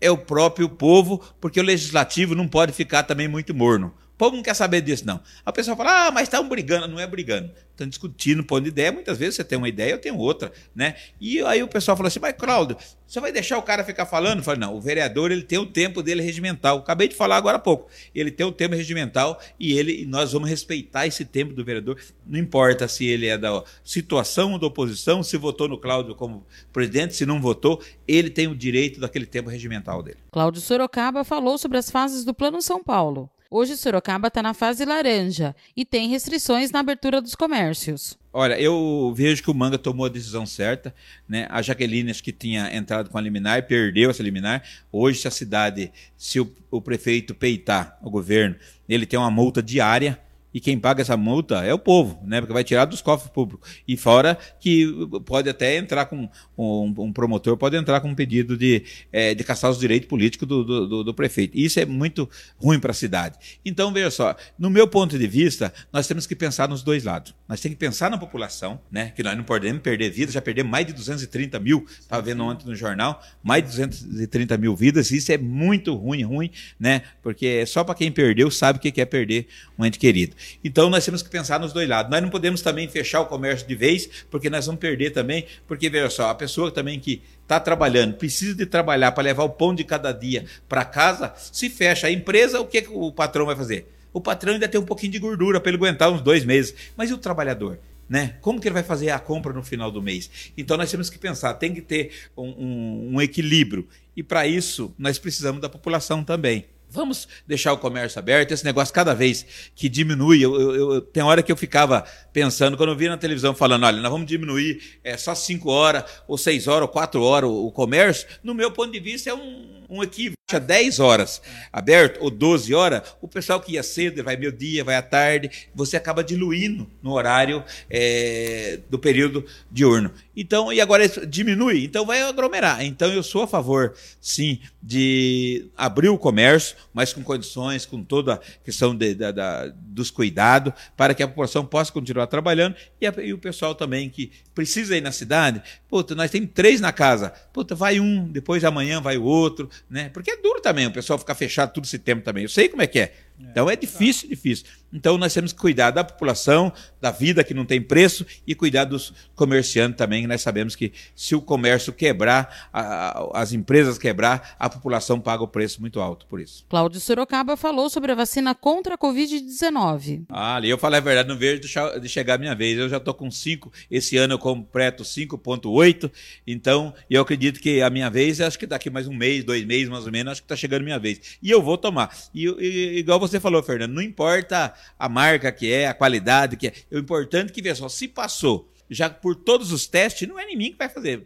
é 0.00 0.10
o 0.10 0.16
próprio 0.16 0.68
povo, 0.68 1.20
porque 1.40 1.60
o 1.60 1.62
legislativo 1.62 2.34
não 2.34 2.48
pode 2.48 2.72
ficar 2.72 3.02
também 3.02 3.28
muito 3.28 3.52
morno 3.54 3.92
povo 4.20 4.36
não 4.36 4.42
quer 4.42 4.52
saber 4.52 4.82
disso, 4.82 5.06
não. 5.06 5.18
A 5.46 5.50
pessoa 5.50 5.74
fala, 5.74 6.08
ah, 6.08 6.10
mas 6.10 6.24
estão 6.24 6.46
brigando. 6.46 6.86
Não 6.86 7.00
é 7.00 7.06
brigando. 7.06 7.50
Estão 7.70 7.88
discutindo, 7.88 8.44
pondo 8.44 8.68
ideia. 8.68 8.92
Muitas 8.92 9.16
vezes 9.16 9.36
você 9.36 9.44
tem 9.44 9.56
uma 9.56 9.66
ideia, 9.66 9.92
eu 9.92 9.98
tenho 9.98 10.18
outra, 10.18 10.52
né? 10.74 10.94
E 11.18 11.40
aí 11.40 11.62
o 11.62 11.68
pessoal 11.68 11.96
falou 11.96 12.08
assim, 12.08 12.20
mas 12.20 12.34
Cláudio, 12.36 12.76
você 13.06 13.18
vai 13.18 13.32
deixar 13.32 13.56
o 13.56 13.62
cara 13.62 13.82
ficar 13.82 14.04
falando? 14.04 14.44
Eu 14.46 14.56
não, 14.58 14.76
o 14.76 14.80
vereador 14.80 15.32
ele 15.32 15.42
tem 15.42 15.58
o 15.58 15.64
tempo 15.64 16.02
dele 16.02 16.20
regimental. 16.20 16.76
Acabei 16.76 17.08
de 17.08 17.14
falar 17.14 17.38
agora 17.38 17.56
há 17.56 17.60
pouco. 17.60 17.88
Ele 18.14 18.30
tem 18.30 18.44
o 18.44 18.52
tempo 18.52 18.74
regimental 18.74 19.40
e 19.58 19.72
ele 19.72 20.04
nós 20.04 20.32
vamos 20.32 20.50
respeitar 20.50 21.06
esse 21.06 21.24
tempo 21.24 21.54
do 21.54 21.64
vereador. 21.64 21.98
Não 22.26 22.38
importa 22.38 22.86
se 22.86 23.06
ele 23.06 23.26
é 23.26 23.38
da 23.38 23.64
situação 23.82 24.52
ou 24.52 24.58
da 24.58 24.66
oposição, 24.66 25.22
se 25.22 25.38
votou 25.38 25.66
no 25.66 25.78
Cláudio 25.78 26.14
como 26.14 26.44
presidente, 26.74 27.16
se 27.16 27.24
não 27.24 27.40
votou, 27.40 27.82
ele 28.06 28.28
tem 28.28 28.48
o 28.48 28.54
direito 28.54 29.00
daquele 29.00 29.24
tempo 29.24 29.48
regimental 29.48 30.02
dele. 30.02 30.18
Cláudio 30.30 30.60
Sorocaba 30.60 31.24
falou 31.24 31.56
sobre 31.56 31.78
as 31.78 31.90
fases 31.90 32.22
do 32.22 32.34
Plano 32.34 32.60
São 32.60 32.84
Paulo. 32.84 33.30
Hoje 33.52 33.76
Sorocaba 33.76 34.28
está 34.28 34.40
na 34.44 34.54
fase 34.54 34.84
laranja 34.84 35.56
e 35.76 35.84
tem 35.84 36.08
restrições 36.08 36.70
na 36.70 36.78
abertura 36.78 37.20
dos 37.20 37.34
comércios. 37.34 38.16
Olha, 38.32 38.56
eu 38.60 39.12
vejo 39.12 39.42
que 39.42 39.50
o 39.50 39.54
Manga 39.54 39.76
tomou 39.76 40.06
a 40.06 40.08
decisão 40.08 40.46
certa, 40.46 40.94
né? 41.28 41.48
A 41.50 41.60
Jaqueline 41.60 42.12
acho 42.12 42.22
que 42.22 42.30
tinha 42.30 42.72
entrado 42.72 43.10
com 43.10 43.18
a 43.18 43.20
liminar, 43.20 43.66
perdeu 43.66 44.08
essa 44.08 44.22
liminar. 44.22 44.62
Hoje, 44.92 45.18
se 45.18 45.26
a 45.26 45.32
cidade, 45.32 45.90
se 46.16 46.38
o, 46.38 46.48
o 46.70 46.80
prefeito 46.80 47.34
peitar 47.34 47.98
o 48.00 48.08
governo, 48.08 48.54
ele 48.88 49.04
tem 49.04 49.18
uma 49.18 49.32
multa 49.32 49.60
diária 49.60 50.16
e 50.52 50.60
quem 50.60 50.78
paga 50.78 51.02
essa 51.02 51.16
multa 51.16 51.64
é 51.64 51.72
o 51.72 51.78
povo, 51.78 52.20
né? 52.26 52.40
Porque 52.40 52.52
vai 52.52 52.64
tirar 52.64 52.84
dos 52.84 53.00
cofres 53.00 53.30
públicos. 53.30 53.68
E 53.86 53.96
fora 53.96 54.36
que 54.58 54.86
pode 55.24 55.48
até 55.48 55.76
entrar 55.76 56.06
com 56.06 56.28
um, 56.56 56.94
um 56.98 57.12
promotor, 57.12 57.56
pode 57.56 57.76
entrar 57.76 58.00
com 58.00 58.08
um 58.08 58.14
pedido 58.14 58.56
de, 58.56 58.82
é, 59.12 59.34
de 59.34 59.44
caçar 59.44 59.70
os 59.70 59.78
direitos 59.78 60.08
políticos 60.08 60.46
do, 60.46 60.64
do, 60.64 61.04
do 61.04 61.14
prefeito. 61.14 61.56
Isso 61.56 61.78
é 61.78 61.86
muito 61.86 62.28
ruim 62.56 62.80
para 62.80 62.90
a 62.90 62.94
cidade. 62.94 63.38
Então, 63.64 63.92
veja 63.92 64.10
só, 64.10 64.36
no 64.58 64.70
meu 64.70 64.88
ponto 64.88 65.18
de 65.18 65.26
vista, 65.26 65.72
nós 65.92 66.06
temos 66.06 66.26
que 66.26 66.34
pensar 66.34 66.68
nos 66.68 66.82
dois 66.82 67.04
lados. 67.04 67.34
Nós 67.48 67.60
temos 67.60 67.76
que 67.76 67.80
pensar 67.80 68.10
na 68.10 68.18
população, 68.18 68.80
né? 68.90 69.12
Que 69.14 69.22
nós 69.22 69.36
não 69.36 69.44
podemos 69.44 69.82
perder 69.82 70.10
vidas, 70.10 70.34
já 70.34 70.42
perdemos 70.42 70.70
mais 70.70 70.86
de 70.86 70.92
230 70.92 71.58
mil, 71.60 71.86
estava 71.88 72.22
vendo 72.22 72.42
ontem 72.44 72.66
no 72.66 72.74
jornal, 72.74 73.22
mais 73.42 73.62
de 73.62 73.68
230 73.70 74.56
mil 74.56 74.74
vidas, 74.74 75.10
isso 75.10 75.32
é 75.32 75.38
muito 75.38 75.94
ruim, 75.94 76.22
ruim, 76.22 76.50
né? 76.78 77.02
Porque 77.22 77.46
é 77.46 77.66
só 77.66 77.84
para 77.84 77.94
quem 77.94 78.10
perdeu 78.10 78.50
sabe 78.50 78.78
o 78.78 78.80
que 78.80 79.00
é 79.00 79.04
perder 79.04 79.46
um 79.78 79.84
ente 79.84 79.98
querido. 79.98 80.34
Então 80.62 80.90
nós 80.90 81.04
temos 81.04 81.22
que 81.22 81.28
pensar 81.28 81.58
nos 81.60 81.72
dois 81.72 81.88
lados. 81.88 82.10
Nós 82.10 82.22
não 82.22 82.30
podemos 82.30 82.62
também 82.62 82.88
fechar 82.88 83.20
o 83.20 83.26
comércio 83.26 83.66
de 83.66 83.74
vez, 83.74 84.08
porque 84.30 84.50
nós 84.50 84.66
vamos 84.66 84.80
perder 84.80 85.10
também, 85.10 85.46
porque 85.66 85.88
veja 85.88 86.10
só, 86.10 86.30
a 86.30 86.34
pessoa 86.34 86.70
também 86.70 86.98
que 86.98 87.22
está 87.42 87.58
trabalhando, 87.58 88.14
precisa 88.14 88.54
de 88.54 88.66
trabalhar 88.66 89.12
para 89.12 89.24
levar 89.24 89.44
o 89.44 89.50
pão 89.50 89.74
de 89.74 89.84
cada 89.84 90.12
dia 90.12 90.44
para 90.68 90.84
casa, 90.84 91.32
se 91.36 91.68
fecha 91.68 92.06
a 92.06 92.10
empresa, 92.10 92.60
o 92.60 92.66
que, 92.66 92.82
que 92.82 92.90
o 92.92 93.10
patrão 93.10 93.46
vai 93.46 93.56
fazer? 93.56 93.92
O 94.12 94.20
patrão 94.20 94.52
ainda 94.52 94.68
tem 94.68 94.80
um 94.80 94.84
pouquinho 94.84 95.12
de 95.12 95.18
gordura 95.18 95.60
para 95.60 95.70
ele 95.70 95.76
aguentar 95.76 96.10
uns 96.10 96.20
dois 96.20 96.44
meses. 96.44 96.74
Mas 96.96 97.10
e 97.10 97.14
o 97.14 97.18
trabalhador? 97.18 97.78
Né? 98.08 98.34
Como 98.40 98.60
que 98.60 98.66
ele 98.66 98.74
vai 98.74 98.82
fazer 98.82 99.10
a 99.10 99.20
compra 99.20 99.52
no 99.52 99.62
final 99.62 99.90
do 99.90 100.02
mês? 100.02 100.52
Então 100.56 100.76
nós 100.76 100.90
temos 100.90 101.08
que 101.08 101.16
pensar, 101.16 101.54
tem 101.54 101.72
que 101.72 101.80
ter 101.80 102.10
um, 102.36 102.48
um, 102.48 103.10
um 103.14 103.22
equilíbrio. 103.22 103.86
E 104.16 104.22
para 104.22 104.46
isso 104.48 104.92
nós 104.98 105.16
precisamos 105.18 105.60
da 105.60 105.68
população 105.68 106.24
também 106.24 106.66
Vamos 106.90 107.28
deixar 107.46 107.72
o 107.72 107.78
comércio 107.78 108.18
aberto. 108.18 108.50
Esse 108.52 108.64
negócio, 108.64 108.92
cada 108.92 109.14
vez 109.14 109.46
que 109.76 109.88
diminui, 109.88 110.44
eu, 110.44 110.60
eu, 110.60 110.74
eu, 110.94 111.00
tem 111.00 111.22
hora 111.22 111.42
que 111.42 111.52
eu 111.52 111.56
ficava 111.56 112.04
pensando, 112.32 112.76
quando 112.76 112.90
eu 112.90 112.96
via 112.96 113.08
na 113.08 113.16
televisão 113.16 113.54
falando, 113.54 113.86
olha, 113.86 114.00
nós 114.00 114.10
vamos 114.10 114.26
diminuir 114.26 114.98
é, 115.04 115.16
só 115.16 115.34
5 115.34 115.70
horas, 115.70 116.04
ou 116.26 116.36
6 116.36 116.66
horas, 116.66 116.82
ou 116.82 116.88
4 116.88 117.22
horas 117.22 117.48
o, 117.48 117.66
o, 117.66 117.72
comércio, 117.72 118.26
no 118.42 118.54
meu 118.54 118.72
ponto 118.72 118.92
de 118.92 118.98
vista 118.98 119.30
é 119.30 119.34
um, 119.34 119.84
um 119.88 120.02
equívoco. 120.02 120.40
10 120.58 120.98
horas 120.98 121.40
aberto, 121.72 122.18
ou 122.20 122.28
12 122.28 122.74
horas, 122.74 123.02
o 123.20 123.28
pessoal 123.28 123.60
que 123.60 123.74
ia 123.74 123.82
cedo, 123.84 124.24
vai 124.24 124.36
meio 124.36 124.50
dia, 124.50 124.82
vai 124.82 124.96
à 124.96 125.02
tarde, 125.02 125.68
você 125.72 125.96
acaba 125.96 126.24
diluindo 126.24 126.90
no 127.00 127.12
horário 127.12 127.62
é, 127.88 128.80
do 128.90 128.98
período 128.98 129.44
diurno. 129.70 130.12
Então, 130.34 130.72
e 130.72 130.80
agora 130.80 131.06
diminui, 131.26 131.84
então 131.84 132.04
vai 132.04 132.22
aglomerar. 132.22 132.84
Então 132.84 133.12
eu 133.12 133.22
sou 133.22 133.42
a 133.42 133.46
favor, 133.46 133.94
sim, 134.20 134.58
de 134.82 135.66
abrir 135.76 136.08
o 136.08 136.18
comércio, 136.18 136.76
mas 136.92 137.12
com 137.12 137.22
condições, 137.22 137.86
com 137.86 138.02
toda 138.02 138.34
a 138.34 138.38
questão 138.64 138.94
de, 138.94 139.14
de, 139.14 139.32
de, 139.32 139.42
dos 139.76 140.10
cuidados, 140.10 140.72
para 140.96 141.14
que 141.14 141.22
a 141.22 141.28
população 141.28 141.64
possa 141.64 141.92
continuar 141.92 142.26
trabalhando 142.26 142.74
e, 143.00 143.06
a, 143.06 143.14
e, 143.18 143.32
o 143.32 143.38
pessoal 143.38 143.74
também 143.74 144.08
que 144.08 144.32
precisa 144.54 144.96
ir 144.96 145.00
na 145.00 145.12
cidade. 145.12 145.62
Puta, 145.88 146.14
nós 146.14 146.30
temos 146.30 146.50
três 146.54 146.80
na 146.80 146.92
casa. 146.92 147.30
Puta, 147.52 147.74
vai 147.74 148.00
um, 148.00 148.28
depois 148.28 148.64
amanhã 148.64 149.00
vai 149.00 149.16
o 149.16 149.24
outro, 149.24 149.68
né? 149.88 150.08
Porque 150.08 150.30
é 150.30 150.36
duro 150.36 150.60
também 150.60 150.86
o 150.86 150.92
pessoal 150.92 151.18
ficar 151.18 151.34
fechado 151.34 151.72
todo 151.72 151.84
esse 151.84 151.98
tempo 151.98 152.22
também. 152.22 152.44
Eu 152.44 152.48
sei 152.48 152.68
como 152.68 152.82
é 152.82 152.86
que 152.86 153.00
é. 153.00 153.14
Então 153.50 153.68
é 153.68 153.76
difícil, 153.76 154.28
difícil. 154.28 154.66
Então 154.92 155.16
nós 155.16 155.32
temos 155.32 155.52
que 155.52 155.58
cuidar 155.58 155.90
da 155.90 156.02
população, 156.02 156.72
da 157.00 157.10
vida 157.10 157.44
que 157.44 157.54
não 157.54 157.64
tem 157.64 157.80
preço 157.80 158.26
e 158.46 158.54
cuidar 158.54 158.84
dos 158.84 159.12
comerciantes 159.34 159.96
também. 159.96 160.26
Nós 160.26 160.42
sabemos 160.42 160.74
que 160.74 160.92
se 161.14 161.34
o 161.34 161.40
comércio 161.40 161.92
quebrar, 161.92 162.68
a, 162.72 163.40
as 163.40 163.52
empresas 163.52 163.98
quebrar, 163.98 164.56
a 164.58 164.68
população 164.68 165.20
paga 165.20 165.42
o 165.42 165.48
preço 165.48 165.80
muito 165.80 166.00
alto 166.00 166.26
por 166.26 166.40
isso. 166.40 166.64
Cláudio 166.68 167.00
Sorocaba 167.00 167.56
falou 167.56 167.88
sobre 167.88 168.12
a 168.12 168.14
vacina 168.14 168.54
contra 168.54 168.94
a 168.94 168.98
Covid-19. 168.98 170.24
Ah, 170.28 170.56
ali 170.56 170.68
eu 170.68 170.78
falei 170.78 170.98
a 170.98 171.02
verdade, 171.02 171.28
não 171.28 171.36
vejo 171.36 171.60
de 171.60 172.08
chegar 172.08 172.34
a 172.34 172.38
minha 172.38 172.54
vez. 172.54 172.78
Eu 172.78 172.88
já 172.88 172.96
estou 172.96 173.14
com 173.14 173.30
5, 173.30 173.72
esse 173.90 174.16
ano 174.16 174.34
eu 174.34 174.38
completo 174.38 175.04
5,8. 175.04 176.10
Então 176.46 176.92
eu 177.08 177.22
acredito 177.22 177.60
que 177.60 177.80
a 177.80 177.90
minha 177.90 178.10
vez, 178.10 178.40
acho 178.40 178.58
que 178.58 178.66
daqui 178.66 178.90
mais 178.90 179.06
um 179.06 179.14
mês, 179.14 179.44
dois 179.44 179.64
meses 179.64 179.88
mais 179.88 180.04
ou 180.04 180.12
menos, 180.12 180.32
acho 180.32 180.42
que 180.42 180.46
está 180.46 180.56
chegando 180.56 180.82
a 180.82 180.84
minha 180.84 180.98
vez. 180.98 181.38
E 181.40 181.50
eu 181.50 181.62
vou 181.62 181.78
tomar. 181.78 182.14
E, 182.34 182.46
e 182.46 182.98
igual 182.98 183.20
você 183.20 183.29
falou, 183.38 183.62
Fernando, 183.62 183.92
não 183.92 184.02
importa 184.02 184.74
a 184.98 185.08
marca 185.08 185.52
que 185.52 185.70
é, 185.70 185.86
a 185.86 185.94
qualidade 185.94 186.56
que 186.56 186.68
é. 186.68 186.72
O 186.90 186.98
importante 186.98 187.50
é 187.50 187.52
que, 187.52 187.62
veja 187.62 187.76
só, 187.76 187.88
se 187.88 188.08
passou 188.08 188.70
já 188.90 189.08
por 189.08 189.36
todos 189.36 189.70
os 189.70 189.86
testes, 189.86 190.28
não 190.28 190.38
é 190.38 190.44
mim 190.50 190.72
que 190.72 190.78
vai 190.78 190.88
fazer. 190.88 191.24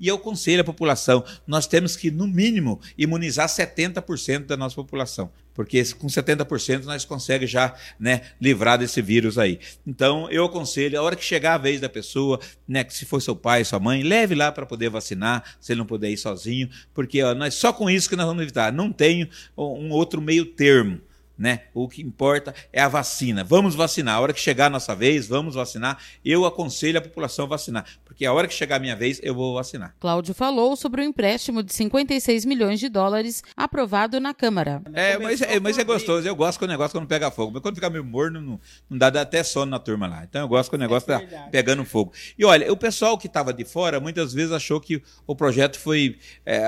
E 0.00 0.08
eu 0.08 0.16
aconselho 0.16 0.62
a 0.62 0.64
população, 0.64 1.24
nós 1.46 1.66
temos 1.66 1.96
que, 1.96 2.10
no 2.10 2.26
mínimo, 2.26 2.80
imunizar 2.98 3.48
70% 3.48 4.46
da 4.46 4.56
nossa 4.56 4.74
população. 4.74 5.30
Porque 5.54 5.84
com 5.94 6.08
70% 6.08 6.82
nós 6.82 7.04
conseguimos 7.04 7.48
já 7.48 7.72
né, 8.00 8.22
livrar 8.40 8.76
desse 8.76 9.00
vírus 9.00 9.38
aí. 9.38 9.60
Então, 9.86 10.28
eu 10.28 10.44
aconselho, 10.44 10.98
a 10.98 11.02
hora 11.02 11.14
que 11.14 11.24
chegar 11.24 11.54
a 11.54 11.58
vez 11.58 11.80
da 11.80 11.88
pessoa, 11.88 12.40
né, 12.66 12.82
que 12.82 12.92
se 12.92 13.04
for 13.04 13.22
seu 13.22 13.36
pai, 13.36 13.64
sua 13.64 13.78
mãe, 13.78 14.02
leve 14.02 14.34
lá 14.34 14.50
para 14.50 14.66
poder 14.66 14.88
vacinar, 14.88 15.56
se 15.60 15.72
ele 15.72 15.78
não 15.78 15.86
puder 15.86 16.10
ir 16.10 16.16
sozinho, 16.16 16.68
porque 16.92 17.22
ó, 17.22 17.32
nós, 17.36 17.54
só 17.54 17.72
com 17.72 17.88
isso 17.88 18.08
que 18.08 18.16
nós 18.16 18.26
vamos 18.26 18.42
evitar. 18.42 18.72
Não 18.72 18.90
tem 18.90 19.30
um 19.56 19.90
outro 19.92 20.20
meio 20.20 20.44
termo 20.44 21.00
né? 21.36 21.62
O 21.74 21.88
que 21.88 22.02
importa 22.02 22.54
é 22.72 22.80
a 22.80 22.88
vacina. 22.88 23.44
Vamos 23.44 23.74
vacinar. 23.74 24.16
A 24.16 24.20
hora 24.20 24.32
que 24.32 24.40
chegar 24.40 24.66
a 24.66 24.70
nossa 24.70 24.94
vez, 24.94 25.26
vamos 25.26 25.54
vacinar. 25.54 25.98
Eu 26.24 26.44
aconselho 26.44 26.98
a 26.98 27.02
população 27.02 27.44
a 27.44 27.48
vacinar, 27.48 27.84
porque 28.04 28.24
a 28.24 28.32
hora 28.32 28.46
que 28.46 28.54
chegar 28.54 28.76
a 28.76 28.78
minha 28.78 28.96
vez, 28.96 29.20
eu 29.22 29.34
vou 29.34 29.54
vacinar. 29.54 29.94
Cláudio 29.98 30.34
falou 30.34 30.76
sobre 30.76 31.02
o 31.02 31.04
empréstimo 31.04 31.62
de 31.62 31.72
56 31.72 32.44
milhões 32.44 32.80
de 32.80 32.88
dólares 32.88 33.42
aprovado 33.56 34.20
na 34.20 34.32
Câmara. 34.32 34.82
É, 34.92 35.18
mas 35.18 35.40
é, 35.42 35.60
mas 35.60 35.78
é 35.78 35.84
gostoso. 35.84 36.26
Eu 36.26 36.36
gosto 36.36 36.58
que 36.58 36.64
o 36.64 36.68
negócio 36.68 36.98
quando 36.98 37.08
pega 37.08 37.30
fogo. 37.30 37.52
Mas 37.52 37.62
quando 37.62 37.74
fica 37.74 37.90
meio 37.90 38.04
morno, 38.04 38.40
não, 38.40 38.60
não 38.88 38.98
dá, 38.98 39.10
dá 39.10 39.22
até 39.22 39.42
sono 39.42 39.70
na 39.70 39.78
turma 39.78 40.06
lá. 40.06 40.24
Então 40.24 40.42
eu 40.42 40.48
gosto 40.48 40.70
que 40.70 40.76
o 40.76 40.78
negócio 40.78 41.12
é 41.12 41.18
tá 41.18 41.48
pegando 41.50 41.84
fogo. 41.84 42.12
E 42.38 42.44
olha, 42.44 42.72
o 42.72 42.76
pessoal 42.76 43.18
que 43.18 43.26
estava 43.26 43.52
de 43.52 43.64
fora 43.64 44.00
muitas 44.00 44.32
vezes 44.32 44.52
achou 44.52 44.80
que 44.80 45.02
o 45.26 45.34
projeto 45.34 45.78
foi 45.78 46.18
é, 46.46 46.62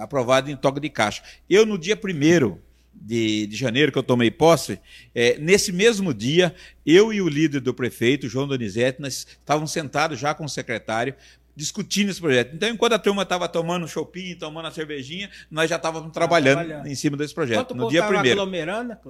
aprovado 0.00 0.50
em 0.50 0.56
toque 0.56 0.80
de 0.80 0.88
caixa. 0.88 1.22
Eu, 1.48 1.66
no 1.66 1.78
dia 1.78 1.96
primeiro 1.96 2.60
de, 2.92 3.46
de 3.46 3.56
janeiro, 3.56 3.90
que 3.90 3.98
eu 3.98 4.02
tomei 4.02 4.30
posse, 4.30 4.78
é, 5.14 5.38
nesse 5.38 5.72
mesmo 5.72 6.12
dia, 6.12 6.54
eu 6.84 7.12
e 7.12 7.22
o 7.22 7.28
líder 7.28 7.60
do 7.60 7.72
prefeito, 7.72 8.28
João 8.28 8.46
Donizete, 8.46 9.00
nós 9.00 9.26
estávamos 9.26 9.72
sentados 9.72 10.18
já 10.18 10.34
com 10.34 10.44
o 10.44 10.48
secretário, 10.48 11.14
discutindo 11.60 12.10
esse 12.10 12.20
projeto. 12.20 12.54
Então, 12.54 12.70
enquanto 12.70 12.94
a 12.94 12.98
turma 12.98 13.22
estava 13.22 13.46
tomando 13.46 13.86
shopping, 13.86 14.34
tomando 14.34 14.68
a 14.68 14.70
cervejinha, 14.70 15.30
nós 15.50 15.68
já 15.68 15.76
estávamos 15.76 16.10
trabalhando, 16.10 16.64
trabalhando, 16.64 16.86
em 16.86 16.94
cima 16.94 17.18
desse 17.18 17.34
projeto. 17.34 17.60
Enquanto 17.60 17.74
no 17.74 17.88
dia 17.90 18.02
primeiro. 18.02 18.40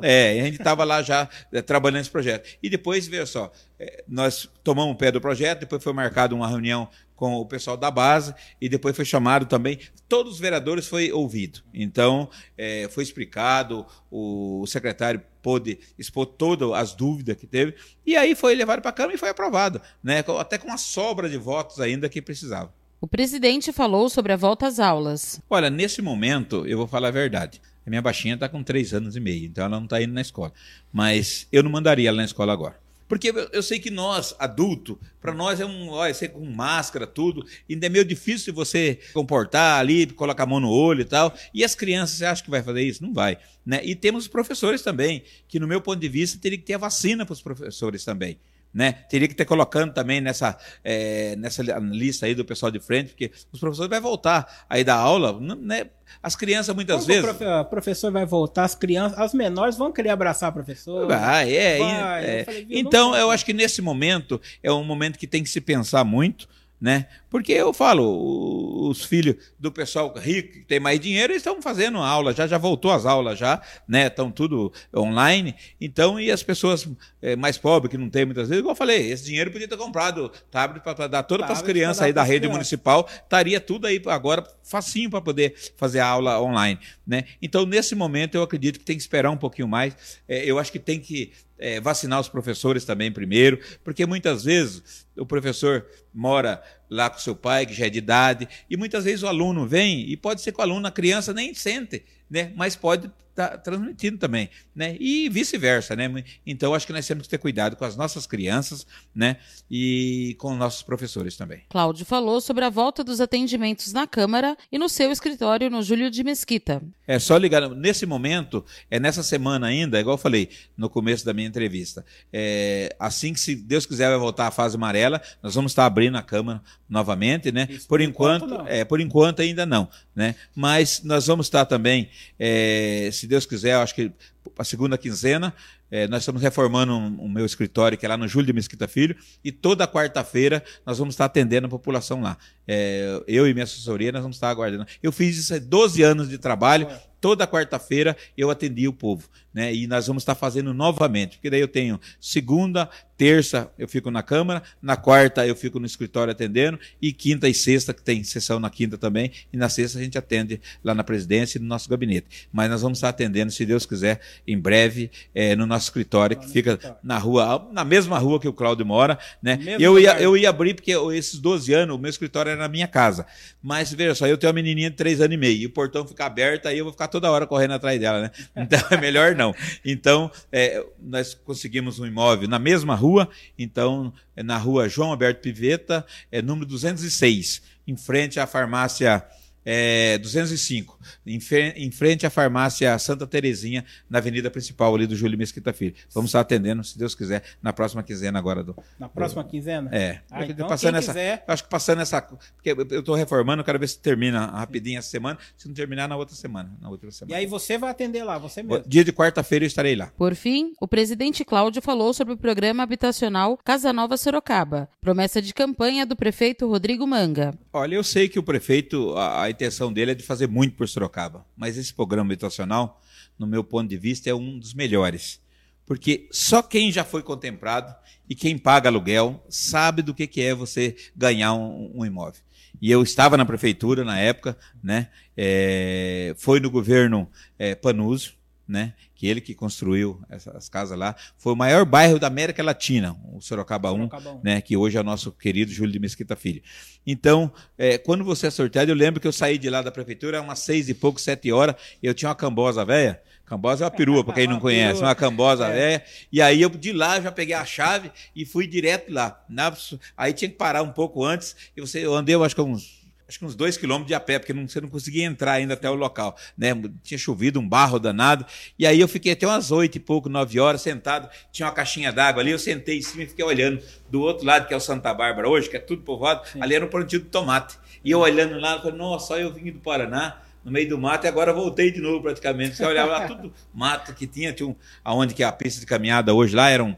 É, 0.02 0.40
a 0.40 0.44
gente 0.44 0.58
estava 0.58 0.82
lá 0.82 1.00
já 1.00 1.28
é, 1.52 1.62
trabalhando 1.62 1.98
nesse 1.98 2.10
projeto. 2.10 2.58
E 2.60 2.68
depois, 2.68 3.06
veja 3.06 3.24
só, 3.24 3.52
é, 3.78 4.02
nós 4.08 4.50
tomamos 4.64 4.94
o 4.94 4.98
pé 4.98 5.12
do 5.12 5.20
projeto, 5.20 5.60
depois 5.60 5.82
foi 5.82 5.92
marcada 5.92 6.34
uma 6.34 6.48
reunião 6.48 6.88
com 7.14 7.34
o 7.34 7.46
pessoal 7.46 7.76
da 7.76 7.90
base 7.90 8.34
e 8.60 8.68
depois 8.68 8.96
foi 8.96 9.04
chamado 9.04 9.46
também. 9.46 9.78
Todos 10.08 10.32
os 10.32 10.40
vereadores 10.40 10.88
foi 10.88 11.12
ouvido. 11.12 11.60
Então, 11.72 12.28
é, 12.58 12.88
foi 12.90 13.04
explicado, 13.04 13.86
o 14.10 14.66
secretário 14.66 15.22
pôde 15.42 15.78
expor 15.98 16.26
todas 16.26 16.70
as 16.72 16.94
dúvidas 16.94 17.36
que 17.36 17.46
teve, 17.46 17.74
e 18.06 18.16
aí 18.16 18.34
foi 18.34 18.54
levado 18.54 18.80
para 18.80 18.90
a 18.90 18.94
Câmara 18.94 19.14
e 19.14 19.18
foi 19.18 19.28
aprovado, 19.28 19.80
né? 20.02 20.24
até 20.38 20.58
com 20.58 20.68
uma 20.68 20.78
sobra 20.78 21.28
de 21.28 21.36
votos 21.36 21.80
ainda 21.80 22.08
que 22.08 22.22
precisava. 22.22 22.72
O 23.00 23.06
presidente 23.06 23.72
falou 23.72 24.10
sobre 24.10 24.32
a 24.32 24.36
volta 24.36 24.66
às 24.66 24.78
aulas. 24.78 25.40
Olha, 25.48 25.70
nesse 25.70 26.02
momento, 26.02 26.66
eu 26.66 26.76
vou 26.76 26.86
falar 26.86 27.08
a 27.08 27.12
verdade. 27.12 27.60
A 27.86 27.88
minha 27.88 28.02
baixinha 28.02 28.34
está 28.34 28.46
com 28.46 28.62
três 28.62 28.92
anos 28.92 29.16
e 29.16 29.20
meio, 29.20 29.46
então 29.46 29.64
ela 29.64 29.76
não 29.76 29.84
está 29.84 30.02
indo 30.02 30.12
na 30.12 30.20
escola. 30.20 30.52
Mas 30.92 31.48
eu 31.50 31.62
não 31.62 31.70
mandaria 31.70 32.10
ela 32.10 32.18
na 32.18 32.24
escola 32.24 32.52
agora. 32.52 32.78
Porque 33.10 33.34
eu 33.50 33.60
sei 33.60 33.80
que 33.80 33.90
nós, 33.90 34.36
adulto, 34.38 34.96
para 35.20 35.34
nós 35.34 35.58
é 35.58 35.66
um, 35.66 35.88
olha, 35.88 36.14
ser 36.14 36.28
com 36.28 36.46
máscara, 36.46 37.08
tudo, 37.08 37.44
ainda 37.68 37.86
é 37.86 37.88
meio 37.88 38.04
difícil 38.04 38.54
você 38.54 39.00
comportar 39.12 39.80
ali, 39.80 40.06
colocar 40.06 40.44
a 40.44 40.46
mão 40.46 40.60
no 40.60 40.70
olho 40.70 41.00
e 41.00 41.04
tal. 41.04 41.34
E 41.52 41.64
as 41.64 41.74
crianças, 41.74 42.18
você 42.18 42.24
acha 42.24 42.44
que 42.44 42.48
vai 42.48 42.62
fazer 42.62 42.82
isso? 42.84 43.02
Não 43.02 43.12
vai. 43.12 43.36
Né? 43.66 43.80
E 43.82 43.96
temos 43.96 44.26
os 44.26 44.28
professores 44.28 44.82
também, 44.82 45.24
que 45.48 45.58
no 45.58 45.66
meu 45.66 45.80
ponto 45.80 45.98
de 45.98 46.08
vista 46.08 46.38
teria 46.40 46.56
que 46.56 46.64
ter 46.64 46.74
a 46.74 46.78
vacina 46.78 47.26
para 47.26 47.32
os 47.32 47.42
professores 47.42 48.04
também. 48.04 48.38
Né? 48.72 48.92
Teria 48.92 49.26
que 49.26 49.34
ter 49.34 49.44
colocando 49.44 49.92
também 49.92 50.20
nessa, 50.20 50.56
é, 50.84 51.34
nessa 51.36 51.62
lista 51.80 52.26
aí 52.26 52.36
do 52.36 52.44
pessoal 52.44 52.70
de 52.70 52.78
frente, 52.78 53.08
porque 53.08 53.32
os 53.52 53.58
professores 53.58 53.90
vão 53.90 54.00
voltar 54.00 54.64
aí 54.68 54.84
da 54.84 54.94
aula, 54.94 55.38
né? 55.40 55.86
As 56.22 56.36
crianças 56.36 56.74
muitas 56.74 57.00
Como 57.00 57.08
vezes. 57.08 57.40
O 57.60 57.64
professor 57.64 58.12
vai 58.12 58.26
voltar, 58.26 58.64
as 58.64 58.74
crianças, 58.74 59.18
as 59.18 59.32
menores 59.34 59.76
vão 59.76 59.92
querer 59.92 60.10
abraçar 60.10 60.50
o 60.50 60.52
professor. 60.52 61.10
Ah, 61.10 61.44
é. 61.44 61.78
Vai. 61.78 62.24
é. 62.24 62.40
Eu 62.40 62.44
falei, 62.44 62.66
então, 62.70 63.16
eu 63.16 63.30
acho 63.30 63.44
que 63.44 63.52
nesse 63.52 63.80
momento 63.82 64.40
é 64.62 64.70
um 64.70 64.84
momento 64.84 65.18
que 65.18 65.26
tem 65.26 65.42
que 65.42 65.48
se 65.48 65.60
pensar 65.60 66.04
muito 66.04 66.48
né? 66.80 67.06
Porque 67.28 67.52
eu 67.52 67.72
falo, 67.72 68.88
os 68.88 69.04
filhos 69.04 69.36
do 69.58 69.70
pessoal 69.70 70.12
rico 70.16 70.52
que 70.52 70.64
tem 70.64 70.80
mais 70.80 70.98
dinheiro, 70.98 71.32
eles 71.32 71.42
estão 71.42 71.60
fazendo 71.60 71.98
aula, 71.98 72.32
já 72.32 72.46
já 72.46 72.56
voltou 72.58 72.90
as 72.90 73.04
aulas 73.04 73.38
já, 73.38 73.60
né? 73.86 74.06
Estão 74.06 74.30
tudo 74.30 74.72
online. 74.96 75.54
Então, 75.80 76.18
e 76.18 76.30
as 76.30 76.42
pessoas 76.42 76.88
é, 77.20 77.36
mais 77.36 77.58
pobres 77.58 77.90
que 77.90 77.98
não 77.98 78.08
tem 78.08 78.24
muitas 78.24 78.48
vezes, 78.48 78.60
igual 78.60 78.72
eu 78.72 78.76
falei, 78.76 79.12
esse 79.12 79.24
dinheiro 79.24 79.50
podia 79.50 79.68
ter 79.68 79.76
comprado 79.76 80.32
tablet 80.50 80.82
para 80.82 81.06
dar 81.06 81.22
todas 81.22 81.46
para 81.46 81.54
as 81.54 81.62
crianças 81.62 82.02
aí 82.02 82.12
da 82.12 82.22
rede 82.22 82.40
crianças. 82.40 82.52
municipal, 82.52 83.06
estaria 83.08 83.60
tudo 83.60 83.86
aí 83.86 84.00
agora 84.06 84.44
facinho 84.64 85.10
para 85.10 85.20
poder 85.20 85.54
fazer 85.76 86.00
a 86.00 86.06
aula 86.06 86.40
online, 86.40 86.80
né? 87.06 87.24
Então, 87.42 87.66
nesse 87.66 87.94
momento 87.94 88.34
eu 88.34 88.42
acredito 88.42 88.78
que 88.78 88.84
tem 88.84 88.96
que 88.96 89.02
esperar 89.02 89.30
um 89.30 89.36
pouquinho 89.36 89.68
mais. 89.68 89.94
É, 90.26 90.44
eu 90.44 90.58
acho 90.58 90.72
que 90.72 90.78
tem 90.78 90.98
que 90.98 91.32
é, 91.60 91.78
vacinar 91.80 92.18
os 92.18 92.28
professores 92.28 92.84
também 92.84 93.12
primeiro, 93.12 93.60
porque 93.84 94.06
muitas 94.06 94.44
vezes 94.44 95.06
o 95.16 95.26
professor 95.26 95.86
mora 96.14 96.62
lá 96.90 97.08
com 97.08 97.18
seu 97.18 97.36
pai, 97.36 97.64
que 97.64 97.72
já 97.72 97.86
é 97.86 97.90
de 97.90 97.98
idade, 97.98 98.48
e 98.68 98.76
muitas 98.76 99.04
vezes 99.04 99.22
o 99.22 99.28
aluno 99.28 99.66
vem, 99.66 100.10
e 100.10 100.16
pode 100.16 100.40
ser 100.40 100.52
que 100.52 100.58
o 100.58 100.62
aluno, 100.62 100.86
a 100.86 100.90
criança, 100.90 101.32
nem 101.32 101.54
sente, 101.54 102.04
né? 102.28 102.52
mas 102.56 102.76
pode 102.76 103.10
está 103.30 103.56
transmitindo 103.56 104.18
também, 104.18 104.50
né? 104.74 104.96
E 105.00 105.28
vice-versa, 105.28 105.96
né? 105.96 106.22
Então 106.46 106.74
acho 106.74 106.86
que 106.86 106.92
nós 106.92 107.06
temos 107.06 107.24
que 107.24 107.30
ter 107.30 107.38
cuidado 107.38 107.76
com 107.76 107.84
as 107.84 107.96
nossas 107.96 108.26
crianças, 108.26 108.86
né? 109.14 109.36
E 109.70 110.36
com 110.38 110.54
nossos 110.54 110.82
professores 110.82 111.36
também. 111.36 111.62
Cláudio 111.68 112.04
falou 112.04 112.40
sobre 112.40 112.64
a 112.64 112.70
volta 112.70 113.02
dos 113.02 113.20
atendimentos 113.20 113.92
na 113.92 114.06
Câmara 114.06 114.56
e 114.70 114.78
no 114.78 114.88
seu 114.88 115.10
escritório 115.10 115.70
no 115.70 115.82
Júlio 115.82 116.10
de 116.10 116.22
Mesquita. 116.22 116.82
É 117.06 117.18
só 117.18 117.36
ligar 117.36 117.68
nesse 117.70 118.04
momento, 118.04 118.64
é 118.90 119.00
nessa 119.00 119.22
semana 119.22 119.66
ainda, 119.66 119.98
igual 119.98 120.14
eu 120.14 120.18
falei 120.20 120.50
no 120.76 120.90
começo 120.90 121.24
da 121.24 121.32
minha 121.32 121.48
entrevista. 121.48 122.04
É, 122.32 122.94
assim 122.98 123.32
que 123.32 123.40
se 123.40 123.54
Deus 123.56 123.86
quiser 123.86 124.10
vai 124.10 124.18
voltar 124.18 124.48
a 124.48 124.50
fase 124.50 124.76
amarela, 124.76 125.20
nós 125.42 125.54
vamos 125.54 125.72
estar 125.72 125.86
abrindo 125.86 126.16
a 126.16 126.22
Câmara 126.22 126.62
novamente, 126.88 127.52
né? 127.52 127.68
Isso, 127.70 127.86
por, 127.86 128.00
enquanto, 128.00 128.44
enquanto 128.46 128.68
é, 128.68 128.84
por 128.84 129.00
enquanto 129.00 129.40
ainda 129.42 129.64
não, 129.64 129.88
né? 130.14 130.34
Mas 130.54 131.02
nós 131.04 131.26
vamos 131.26 131.46
estar 131.46 131.64
também, 131.64 132.08
é, 132.38 133.08
se 133.12 133.26
Deus 133.26 133.46
quiser, 133.46 133.74
acho 133.76 133.94
que 133.94 134.10
a 134.58 134.64
segunda 134.64 134.96
quinzena. 134.98 135.54
É, 135.90 136.06
nós 136.06 136.22
estamos 136.22 136.40
reformando 136.40 136.92
o 136.92 136.96
um, 136.96 137.24
um 137.24 137.28
meu 137.28 137.44
escritório, 137.44 137.98
que 137.98 138.06
é 138.06 138.08
lá 138.08 138.16
no 138.16 138.28
Júlio 138.28 138.46
de 138.46 138.52
Mesquita 138.52 138.86
Filho, 138.86 139.16
e 139.44 139.50
toda 139.50 139.88
quarta-feira 139.88 140.62
nós 140.86 140.98
vamos 140.98 141.14
estar 141.14 141.24
atendendo 141.24 141.66
a 141.66 141.70
população 141.70 142.20
lá. 142.20 142.38
É, 142.66 143.20
eu 143.26 143.48
e 143.48 143.52
minha 143.52 143.64
assessoria, 143.64 144.12
nós 144.12 144.22
vamos 144.22 144.36
estar 144.36 144.50
aguardando. 144.50 144.86
Eu 145.02 145.10
fiz 145.10 145.36
isso 145.36 145.54
há 145.54 145.58
12 145.58 146.02
anos 146.02 146.28
de 146.28 146.38
trabalho, 146.38 146.86
toda 147.20 147.46
quarta-feira 147.46 148.16
eu 148.36 148.50
atendi 148.50 148.88
o 148.88 148.92
povo, 148.92 149.28
né? 149.52 149.74
E 149.74 149.86
nós 149.86 150.06
vamos 150.06 150.22
estar 150.22 150.34
fazendo 150.34 150.72
novamente, 150.72 151.36
porque 151.36 151.50
daí 151.50 151.60
eu 151.60 151.68
tenho 151.68 152.00
segunda, 152.20 152.88
terça 153.16 153.70
eu 153.78 153.86
fico 153.86 154.10
na 154.10 154.22
Câmara, 154.22 154.62
na 154.80 154.96
quarta 154.96 155.46
eu 155.46 155.54
fico 155.54 155.78
no 155.78 155.86
escritório 155.86 156.30
atendendo, 156.30 156.78
e 157.00 157.12
quinta 157.12 157.48
e 157.48 157.54
sexta, 157.54 157.92
que 157.92 158.02
tem 158.02 158.24
sessão 158.24 158.58
na 158.58 158.70
quinta 158.70 158.96
também, 158.96 159.30
e 159.52 159.56
na 159.56 159.68
sexta 159.68 159.98
a 159.98 160.02
gente 160.02 160.16
atende 160.16 160.60
lá 160.82 160.94
na 160.94 161.04
presidência 161.04 161.58
e 161.58 161.60
no 161.60 161.66
nosso 161.66 161.88
gabinete. 161.88 162.48
Mas 162.50 162.70
nós 162.70 162.80
vamos 162.80 162.98
estar 162.98 163.10
atendendo, 163.10 163.52
se 163.52 163.66
Deus 163.66 163.84
quiser, 163.84 164.20
em 164.46 164.58
breve, 164.58 165.10
é, 165.34 165.54
no 165.56 165.66
nosso 165.66 165.86
escritório, 165.86 166.36
que 166.36 166.48
fica 166.48 166.98
na 167.02 167.18
rua, 167.18 167.68
na 167.72 167.84
mesma 167.84 168.18
rua 168.18 168.40
que 168.40 168.48
o 168.48 168.52
Cláudio 168.52 168.84
mora, 168.86 169.18
né? 169.42 169.58
Eu 169.78 169.98
ia, 169.98 170.20
eu 170.20 170.36
ia 170.36 170.50
abrir, 170.50 170.74
porque 170.74 170.92
esses 171.14 171.38
12 171.38 171.72
anos, 171.72 171.96
o 171.96 171.98
meu 171.98 172.10
escritório 172.10 172.50
era 172.50 172.60
na 172.60 172.68
minha 172.68 172.88
casa. 172.88 173.26
Mas, 173.62 173.92
veja 173.92 174.14
só, 174.14 174.26
eu 174.26 174.38
tenho 174.38 174.50
uma 174.50 174.54
menininha 174.54 174.90
de 174.90 174.96
3 174.96 175.20
anos 175.20 175.34
e 175.34 175.36
meio, 175.36 175.58
e 175.60 175.66
o 175.66 175.70
portão 175.70 176.06
fica 176.06 176.24
aberto, 176.24 176.66
aí 176.66 176.78
eu 176.78 176.84
vou 176.84 176.92
ficar 176.92 177.08
toda 177.08 177.30
hora 177.30 177.46
correndo 177.46 177.74
atrás 177.74 177.98
dela, 177.98 178.22
né? 178.22 178.30
Então 178.70 178.80
é 178.90 178.96
melhor 178.96 179.34
não. 179.34 179.54
Então, 179.84 180.30
é, 180.52 180.84
nós 181.00 181.34
conseguimos 181.34 181.98
um 181.98 182.06
imóvel 182.06 182.48
na 182.48 182.58
mesma 182.58 182.94
rua, 182.94 183.28
então, 183.58 184.12
é 184.36 184.42
na 184.42 184.56
rua 184.56 184.88
João 184.88 185.10
Alberto 185.10 185.40
Piveta, 185.40 186.04
é 186.30 186.40
número 186.42 186.66
206, 186.66 187.62
em 187.86 187.96
frente 187.96 188.38
à 188.38 188.46
farmácia 188.46 189.24
é, 189.64 190.18
205, 190.18 190.98
em, 191.26 191.38
em, 191.76 191.90
frente 191.90 192.26
à 192.26 192.30
farmácia 192.30 192.98
Santa 192.98 193.26
Terezinha, 193.26 193.84
na 194.08 194.18
avenida 194.18 194.50
principal 194.50 194.94
ali 194.94 195.06
do 195.06 195.14
Júlio 195.14 195.38
Mesquita 195.38 195.72
Filho. 195.72 195.94
Vamos 196.12 196.30
estar 196.30 196.40
atendendo, 196.40 196.82
se 196.82 196.98
Deus 196.98 197.14
quiser, 197.14 197.42
na 197.62 197.72
próxima 197.72 198.02
quinzena 198.02 198.38
agora. 198.38 198.62
Do, 198.62 198.76
na 198.98 199.08
próxima 199.08 199.42
do, 199.42 199.50
quinzena? 199.50 199.90
É. 199.92 200.20
Ah, 200.30 200.44
então, 200.44 200.68
passando 200.68 200.96
essa, 200.96 201.12
quiser... 201.12 201.44
Acho 201.46 201.64
que 201.64 201.70
passando 201.70 202.00
essa. 202.00 202.22
Porque 202.22 202.70
eu 202.70 203.00
estou 203.00 203.14
reformando, 203.14 203.60
eu 203.60 203.64
quero 203.64 203.78
ver 203.78 203.88
se 203.88 203.98
termina 203.98 204.46
rapidinho 204.46 204.98
essa 204.98 205.08
semana. 205.08 205.38
Se 205.56 205.68
não 205.68 205.74
terminar, 205.74 206.08
na 206.08 206.16
outra 206.16 206.34
semana. 206.34 206.72
Na 206.80 206.88
outra 206.88 207.10
semana. 207.10 207.36
E 207.36 207.40
aí 207.40 207.46
você 207.46 207.76
vai 207.78 207.90
atender 207.90 208.24
lá, 208.24 208.38
você 208.38 208.62
mesmo. 208.62 208.84
Dia 208.86 209.04
de 209.04 209.12
quarta-feira 209.12 209.64
eu 209.64 209.66
estarei 209.66 209.94
lá. 209.94 210.10
Por 210.16 210.34
fim, 210.34 210.72
o 210.80 210.88
presidente 210.88 211.44
Cláudio 211.44 211.82
falou 211.82 212.12
sobre 212.12 212.34
o 212.34 212.36
programa 212.36 212.82
habitacional 212.82 213.58
Casa 213.64 213.92
Nova 213.92 214.16
Sorocaba, 214.16 214.88
promessa 215.00 215.40
de 215.42 215.52
campanha 215.52 216.06
do 216.06 216.16
prefeito 216.16 216.68
Rodrigo 216.68 217.06
Manga. 217.06 217.54
Olha, 217.72 217.94
eu 217.94 218.04
sei 218.04 218.28
que 218.28 218.38
o 218.38 218.42
prefeito, 218.42 219.16
a, 219.16 219.49
a 219.50 219.52
intenção 219.52 219.92
dele 219.92 220.12
é 220.12 220.14
de 220.14 220.22
fazer 220.22 220.48
muito 220.48 220.76
por 220.76 220.88
Sorocaba, 220.88 221.44
mas 221.56 221.76
esse 221.76 221.92
programa 221.92 222.28
habitacional, 222.28 223.00
no 223.38 223.46
meu 223.46 223.62
ponto 223.62 223.88
de 223.88 223.96
vista, 223.96 224.30
é 224.30 224.34
um 224.34 224.58
dos 224.58 224.72
melhores. 224.72 225.40
Porque 225.84 226.28
só 226.30 226.62
quem 226.62 226.92
já 226.92 227.02
foi 227.02 227.22
contemplado 227.22 227.92
e 228.28 228.34
quem 228.34 228.56
paga 228.56 228.88
aluguel 228.88 229.44
sabe 229.48 230.02
do 230.02 230.14
que, 230.14 230.26
que 230.26 230.40
é 230.40 230.54
você 230.54 230.96
ganhar 231.16 231.52
um, 231.54 231.90
um 231.96 232.06
imóvel. 232.06 232.40
E 232.80 232.90
eu 232.90 233.02
estava 233.02 233.36
na 233.36 233.44
prefeitura 233.44 234.04
na 234.04 234.18
época, 234.18 234.56
né? 234.82 235.08
É, 235.36 236.32
foi 236.38 236.60
no 236.60 236.70
governo 236.70 237.28
é, 237.58 237.74
Panuso, 237.74 238.34
né? 238.70 238.94
Que 239.14 239.26
ele 239.26 239.40
que 239.40 239.54
construiu 239.54 240.22
essas 240.30 240.68
casas 240.68 240.96
lá. 240.96 241.16
Foi 241.36 241.52
o 241.52 241.56
maior 241.56 241.84
bairro 241.84 242.18
da 242.18 242.28
América 242.28 242.62
Latina, 242.62 243.16
o 243.32 243.40
Sorocaba 243.40 243.90
1, 243.92 243.96
Sorocaba 243.96 244.30
1. 244.34 244.40
né? 244.42 244.60
Que 244.60 244.76
hoje 244.76 244.96
é 244.96 245.00
o 245.00 245.04
nosso 245.04 245.32
querido 245.32 245.72
Júlio 245.72 245.92
de 245.92 245.98
Mesquita 245.98 246.36
Filho. 246.36 246.62
Então, 247.06 247.52
é, 247.76 247.98
quando 247.98 248.22
você 248.22 248.46
é 248.46 248.50
sorteado, 248.50 248.90
eu 248.90 248.94
lembro 248.94 249.20
que 249.20 249.26
eu 249.26 249.32
saí 249.32 249.58
de 249.58 249.68
lá 249.68 249.82
da 249.82 249.90
prefeitura 249.90 250.40
umas 250.40 250.60
seis 250.60 250.88
e 250.88 250.94
pouco, 250.94 251.20
sete 251.20 251.50
horas, 251.50 251.74
eu 252.02 252.14
tinha 252.14 252.28
uma 252.28 252.34
cambosa 252.34 252.84
velha. 252.84 253.20
Cambosa 253.44 253.82
é 253.82 253.86
uma 253.86 253.90
perua, 253.90 254.22
para 254.22 254.34
quem 254.34 254.46
não 254.46 254.60
conhece, 254.60 255.02
uma 255.02 255.14
cambosa 255.14 255.66
é. 255.66 255.72
velha. 255.72 256.04
E 256.30 256.40
aí 256.40 256.62
eu 256.62 256.70
de 256.70 256.92
lá 256.92 257.20
já 257.20 257.32
peguei 257.32 257.54
a 257.54 257.64
chave 257.64 258.12
e 258.34 258.46
fui 258.46 258.66
direto 258.66 259.12
lá. 259.12 259.42
Na, 259.48 259.76
aí 260.16 260.32
tinha 260.32 260.48
que 260.48 260.56
parar 260.56 260.82
um 260.82 260.92
pouco 260.92 261.24
antes. 261.24 261.56
E 261.76 261.80
você, 261.80 262.06
eu 262.06 262.14
andei, 262.14 262.36
eu 262.36 262.44
acho 262.44 262.54
que 262.54 262.60
uns 262.60 262.99
acho 263.30 263.38
que 263.38 263.44
uns 263.44 263.54
dois 263.54 263.76
quilômetros 263.76 264.08
de 264.08 264.14
a 264.14 264.18
pé, 264.18 264.40
porque 264.40 264.52
não, 264.52 264.68
você 264.68 264.80
não 264.80 264.88
conseguia 264.88 265.24
entrar 265.24 265.52
ainda 265.52 265.74
até 265.74 265.88
o 265.88 265.94
local. 265.94 266.36
Né? 266.58 266.70
Tinha 267.00 267.16
chovido, 267.16 267.60
um 267.60 267.68
barro 267.68 268.00
danado. 268.00 268.44
E 268.76 268.84
aí 268.84 268.98
eu 268.98 269.06
fiquei 269.06 269.32
até 269.32 269.46
umas 269.46 269.70
oito 269.70 269.96
e 269.96 270.00
pouco, 270.00 270.28
nove 270.28 270.58
horas, 270.58 270.82
sentado. 270.82 271.30
Tinha 271.52 271.66
uma 271.66 271.72
caixinha 271.72 272.12
d'água 272.12 272.42
ali, 272.42 272.50
eu 272.50 272.58
sentei 272.58 272.98
em 272.98 273.02
cima 273.02 273.22
e 273.22 273.26
fiquei 273.26 273.44
olhando. 273.44 273.80
Do 274.10 274.20
outro 274.20 274.44
lado, 274.44 274.66
que 274.66 274.74
é 274.74 274.76
o 274.76 274.80
Santa 274.80 275.14
Bárbara 275.14 275.48
hoje, 275.48 275.70
que 275.70 275.76
é 275.76 275.80
tudo 275.80 276.02
povoado, 276.02 276.48
Sim. 276.48 276.60
ali 276.60 276.74
era 276.74 276.84
um 276.84 276.88
plantio 276.88 277.20
de 277.20 277.26
tomate. 277.26 277.78
E 278.04 278.10
eu 278.10 278.18
olhando 278.18 278.58
lá, 278.58 278.80
falei, 278.80 278.98
nossa, 278.98 279.28
só 279.28 279.38
eu 279.38 279.52
vim 279.52 279.70
do 279.70 279.78
Paraná 279.78 280.40
no 280.64 280.72
meio 280.72 280.88
do 280.88 280.98
mato 280.98 281.24
e 281.24 281.28
agora 281.28 281.52
voltei 281.52 281.92
de 281.92 282.00
novo 282.00 282.20
praticamente. 282.20 282.76
Você 282.76 282.84
olhava 282.84 283.12
lá, 283.12 283.28
tudo 283.28 283.52
mato 283.72 284.12
que 284.12 284.26
tinha, 284.26 284.52
tinha 284.52 284.68
um, 284.68 284.74
aonde 285.04 285.34
que 285.34 285.42
é 285.42 285.46
a 285.46 285.52
pista 285.52 285.78
de 285.78 285.86
caminhada 285.86 286.34
hoje 286.34 286.54
lá 286.54 286.68
era 286.68 286.82
um, 286.82 286.96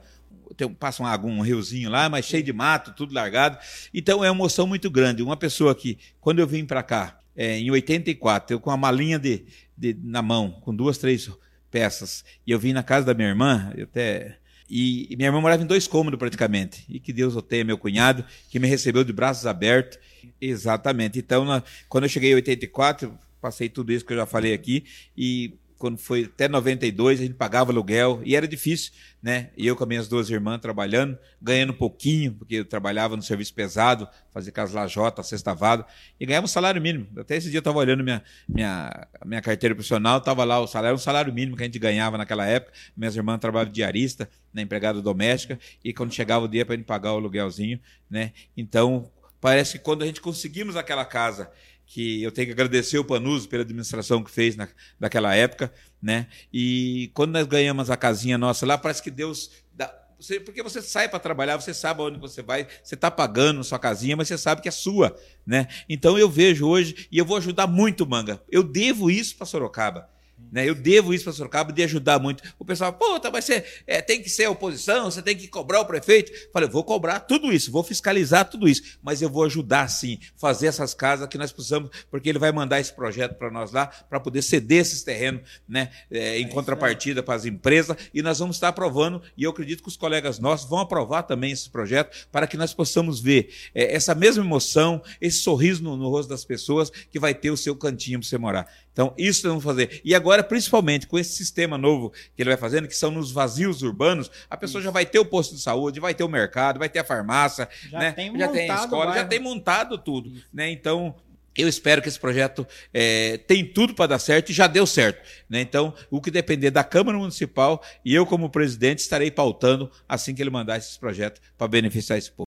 tem, 0.56 0.72
passa 0.72 1.02
um, 1.02 1.06
algum 1.06 1.30
um 1.30 1.40
riozinho 1.40 1.90
lá, 1.90 2.08
mas 2.08 2.24
cheio 2.24 2.42
de 2.42 2.52
mato, 2.52 2.92
tudo 2.94 3.14
largado. 3.14 3.58
Então 3.92 4.24
é 4.24 4.30
uma 4.30 4.36
emoção 4.36 4.66
muito 4.66 4.90
grande. 4.90 5.22
Uma 5.22 5.36
pessoa 5.36 5.74
que, 5.74 5.98
quando 6.20 6.38
eu 6.38 6.46
vim 6.46 6.64
para 6.64 6.82
cá, 6.82 7.20
é, 7.36 7.58
em 7.58 7.70
84, 7.70 8.54
eu 8.54 8.60
com 8.60 8.70
a 8.70 8.76
malinha 8.76 9.18
de, 9.18 9.44
de, 9.76 9.96
na 10.02 10.22
mão, 10.22 10.50
com 10.62 10.74
duas, 10.74 10.98
três 10.98 11.30
peças, 11.70 12.24
e 12.46 12.50
eu 12.50 12.58
vim 12.58 12.72
na 12.72 12.82
casa 12.82 13.06
da 13.06 13.14
minha 13.14 13.28
irmã, 13.28 13.72
eu 13.76 13.84
até. 13.84 14.38
E, 14.68 15.06
e 15.10 15.16
minha 15.16 15.28
irmã 15.28 15.40
morava 15.40 15.62
em 15.62 15.66
dois 15.66 15.86
cômodos 15.86 16.18
praticamente. 16.18 16.84
E 16.88 16.98
que 16.98 17.12
Deus 17.12 17.36
o 17.36 17.42
tenha, 17.42 17.64
meu 17.64 17.76
cunhado, 17.76 18.24
que 18.48 18.58
me 18.58 18.68
recebeu 18.68 19.04
de 19.04 19.12
braços 19.12 19.46
abertos. 19.46 19.98
Exatamente. 20.40 21.18
Então, 21.18 21.44
na, 21.44 21.62
quando 21.88 22.04
eu 22.04 22.08
cheguei 22.08 22.32
em 22.32 22.36
84, 22.36 23.12
passei 23.40 23.68
tudo 23.68 23.92
isso 23.92 24.04
que 24.04 24.12
eu 24.12 24.18
já 24.18 24.24
falei 24.24 24.54
aqui, 24.54 24.84
e 25.16 25.54
quando 25.82 25.98
foi 25.98 26.30
até 26.32 26.46
92, 26.46 27.18
a 27.18 27.22
gente 27.24 27.34
pagava 27.34 27.72
aluguel 27.72 28.22
e 28.24 28.36
era 28.36 28.46
difícil, 28.46 28.92
né? 29.20 29.50
Eu 29.58 29.74
com 29.74 29.82
as 29.82 29.88
minhas 29.88 30.06
duas 30.06 30.30
irmãs 30.30 30.60
trabalhando, 30.60 31.18
ganhando 31.40 31.72
um 31.72 31.76
pouquinho, 31.76 32.34
porque 32.34 32.54
eu 32.54 32.64
trabalhava 32.64 33.16
no 33.16 33.22
serviço 33.22 33.52
pesado, 33.52 34.08
fazia 34.30 34.52
com 34.52 34.60
as 34.60 34.72
lajotas, 34.72 35.26
sextavado, 35.26 35.84
e 36.20 36.24
ganhava 36.24 36.44
um 36.44 36.48
salário 36.48 36.80
mínimo. 36.80 37.08
Até 37.18 37.34
esse 37.34 37.48
dia 37.48 37.56
eu 37.56 37.62
estava 37.62 37.80
olhando 37.80 38.04
minha, 38.04 38.22
minha, 38.48 39.08
minha 39.26 39.42
carteira 39.42 39.74
profissional, 39.74 40.18
estava 40.18 40.44
lá 40.44 40.60
o 40.60 40.68
salário, 40.68 40.94
um 40.94 41.00
salário 41.00 41.34
mínimo 41.34 41.56
que 41.56 41.64
a 41.64 41.66
gente 41.66 41.80
ganhava 41.80 42.16
naquela 42.16 42.46
época. 42.46 42.72
Minhas 42.96 43.16
irmãs 43.16 43.40
trabalhavam 43.40 43.72
diarista, 43.72 44.30
né, 44.54 44.62
empregada 44.62 45.02
doméstica, 45.02 45.58
e 45.82 45.92
quando 45.92 46.14
chegava 46.14 46.44
o 46.44 46.48
dia 46.48 46.64
para 46.64 46.76
a 46.76 46.78
gente 46.78 46.86
pagar 46.86 47.12
o 47.12 47.16
aluguelzinho, 47.16 47.80
né? 48.08 48.30
Então, 48.56 49.10
parece 49.40 49.78
que 49.78 49.84
quando 49.84 50.04
a 50.04 50.06
gente 50.06 50.20
conseguimos 50.20 50.76
aquela 50.76 51.04
casa 51.04 51.50
que 51.92 52.22
eu 52.22 52.32
tenho 52.32 52.46
que 52.46 52.52
agradecer 52.54 52.98
o 52.98 53.04
Panuso 53.04 53.46
pela 53.46 53.62
administração 53.62 54.24
que 54.24 54.30
fez 54.30 54.56
na, 54.56 54.66
naquela 54.98 55.34
época, 55.34 55.70
né? 56.00 56.26
E 56.50 57.10
quando 57.12 57.32
nós 57.32 57.46
ganhamos 57.46 57.90
a 57.90 57.98
casinha 57.98 58.38
nossa 58.38 58.64
lá, 58.64 58.78
parece 58.78 59.02
que 59.02 59.10
Deus 59.10 59.50
dá, 59.74 59.94
você, 60.18 60.40
porque 60.40 60.62
você 60.62 60.80
sai 60.80 61.06
para 61.06 61.18
trabalhar, 61.18 61.60
você 61.60 61.74
sabe 61.74 62.00
onde 62.00 62.18
você 62.18 62.40
vai, 62.40 62.66
você 62.82 62.94
está 62.94 63.10
pagando 63.10 63.62
sua 63.62 63.78
casinha, 63.78 64.16
mas 64.16 64.28
você 64.28 64.38
sabe 64.38 64.62
que 64.62 64.68
é 64.68 64.72
sua, 64.72 65.14
né? 65.44 65.68
Então 65.86 66.18
eu 66.18 66.30
vejo 66.30 66.66
hoje 66.66 67.08
e 67.12 67.18
eu 67.18 67.26
vou 67.26 67.36
ajudar 67.36 67.66
muito 67.66 68.06
Manga. 68.06 68.42
Eu 68.50 68.62
devo 68.62 69.10
isso 69.10 69.36
para 69.36 69.44
Sorocaba. 69.44 70.08
Né? 70.50 70.68
Eu 70.68 70.74
devo 70.74 71.14
isso 71.14 71.24
para 71.24 71.32
Sorocaba 71.32 71.72
de 71.72 71.82
ajudar 71.82 72.18
muito. 72.18 72.42
O 72.58 72.64
pessoal, 72.64 72.92
pô, 72.92 73.18
tá, 73.20 73.30
mas 73.30 73.44
você 73.44 73.64
é, 73.86 74.00
tem 74.00 74.22
que 74.22 74.28
ser 74.28 74.46
oposição, 74.46 75.10
você 75.10 75.22
tem 75.22 75.36
que 75.36 75.48
cobrar 75.48 75.80
o 75.80 75.84
prefeito. 75.84 76.32
Falei, 76.52 76.68
vou 76.68 76.84
cobrar 76.84 77.20
tudo 77.20 77.52
isso, 77.52 77.70
vou 77.70 77.82
fiscalizar 77.82 78.48
tudo 78.48 78.68
isso, 78.68 78.98
mas 79.02 79.22
eu 79.22 79.30
vou 79.30 79.44
ajudar 79.44 79.88
sim, 79.88 80.18
fazer 80.36 80.66
essas 80.66 80.94
casas 80.94 81.28
que 81.28 81.38
nós 81.38 81.52
precisamos, 81.52 81.90
porque 82.10 82.28
ele 82.28 82.38
vai 82.38 82.52
mandar 82.52 82.80
esse 82.80 82.92
projeto 82.92 83.34
para 83.34 83.50
nós 83.50 83.72
lá, 83.72 83.86
para 83.86 84.20
poder 84.20 84.42
ceder 84.42 84.80
esses 84.80 85.02
terrenos 85.02 85.42
né, 85.68 85.90
é, 86.10 86.38
em 86.38 86.44
é 86.44 86.48
contrapartida 86.48 87.22
para 87.22 87.34
as 87.34 87.44
empresas, 87.44 87.96
e 88.12 88.22
nós 88.22 88.38
vamos 88.38 88.56
estar 88.56 88.68
aprovando, 88.68 89.22
e 89.36 89.44
eu 89.44 89.50
acredito 89.50 89.82
que 89.82 89.88
os 89.88 89.96
colegas 89.96 90.38
nossos 90.38 90.68
vão 90.68 90.80
aprovar 90.80 91.22
também 91.22 91.52
esse 91.52 91.68
projeto, 91.68 92.28
para 92.30 92.46
que 92.46 92.56
nós 92.56 92.74
possamos 92.74 93.20
ver 93.20 93.52
é, 93.74 93.94
essa 93.94 94.14
mesma 94.14 94.44
emoção, 94.44 95.02
esse 95.20 95.38
sorriso 95.38 95.82
no, 95.82 95.96
no 95.96 96.08
rosto 96.08 96.28
das 96.28 96.44
pessoas, 96.44 96.90
que 96.90 97.18
vai 97.18 97.34
ter 97.34 97.50
o 97.50 97.56
seu 97.56 97.74
cantinho 97.76 98.18
para 98.18 98.28
você 98.28 98.38
morar. 98.38 98.72
Então, 98.92 99.14
isso 99.16 99.42
nós 99.44 99.52
vamos 99.52 99.64
fazer. 99.64 100.00
E 100.04 100.14
agora, 100.14 100.42
principalmente 100.42 101.06
com 101.06 101.18
esse 101.18 101.32
sistema 101.32 101.78
novo 101.78 102.12
que 102.36 102.42
ele 102.42 102.50
vai 102.50 102.58
fazendo, 102.58 102.86
que 102.86 102.96
são 102.96 103.10
nos 103.10 103.32
vazios 103.32 103.82
urbanos, 103.82 104.30
a 104.48 104.56
pessoa 104.56 104.80
isso. 104.80 104.84
já 104.84 104.90
vai 104.90 105.06
ter 105.06 105.18
o 105.18 105.24
posto 105.24 105.54
de 105.54 105.62
saúde, 105.62 106.00
vai 106.00 106.14
ter 106.14 106.24
o 106.24 106.28
mercado, 106.28 106.78
vai 106.78 106.88
ter 106.88 106.98
a 106.98 107.04
farmácia, 107.04 107.68
já 107.90 107.98
né? 107.98 108.12
tem 108.12 108.38
já 108.38 108.48
tem 108.48 108.70
a 108.70 108.74
escola, 108.74 109.14
já 109.14 109.24
tem 109.24 109.40
montado 109.40 109.96
tudo. 109.96 110.32
Né? 110.52 110.70
Então, 110.70 111.14
eu 111.56 111.68
espero 111.68 112.00
que 112.00 112.08
esse 112.08 112.18
projeto 112.18 112.66
é, 112.92 113.38
tem 113.38 113.64
tudo 113.64 113.94
para 113.94 114.06
dar 114.06 114.18
certo 114.18 114.50
e 114.50 114.52
já 114.52 114.66
deu 114.66 114.86
certo. 114.86 115.22
Né? 115.48 115.60
Então, 115.60 115.94
o 116.10 116.20
que 116.20 116.30
depender 116.30 116.70
da 116.70 116.84
Câmara 116.84 117.18
Municipal 117.18 117.82
e 118.04 118.14
eu, 118.14 118.26
como 118.26 118.50
presidente, 118.50 119.00
estarei 119.00 119.30
pautando 119.30 119.90
assim 120.08 120.34
que 120.34 120.42
ele 120.42 120.50
mandar 120.50 120.78
esse 120.78 120.98
projeto 120.98 121.40
para 121.56 121.68
beneficiar 121.68 122.18
esse 122.18 122.30
povo. 122.30 122.46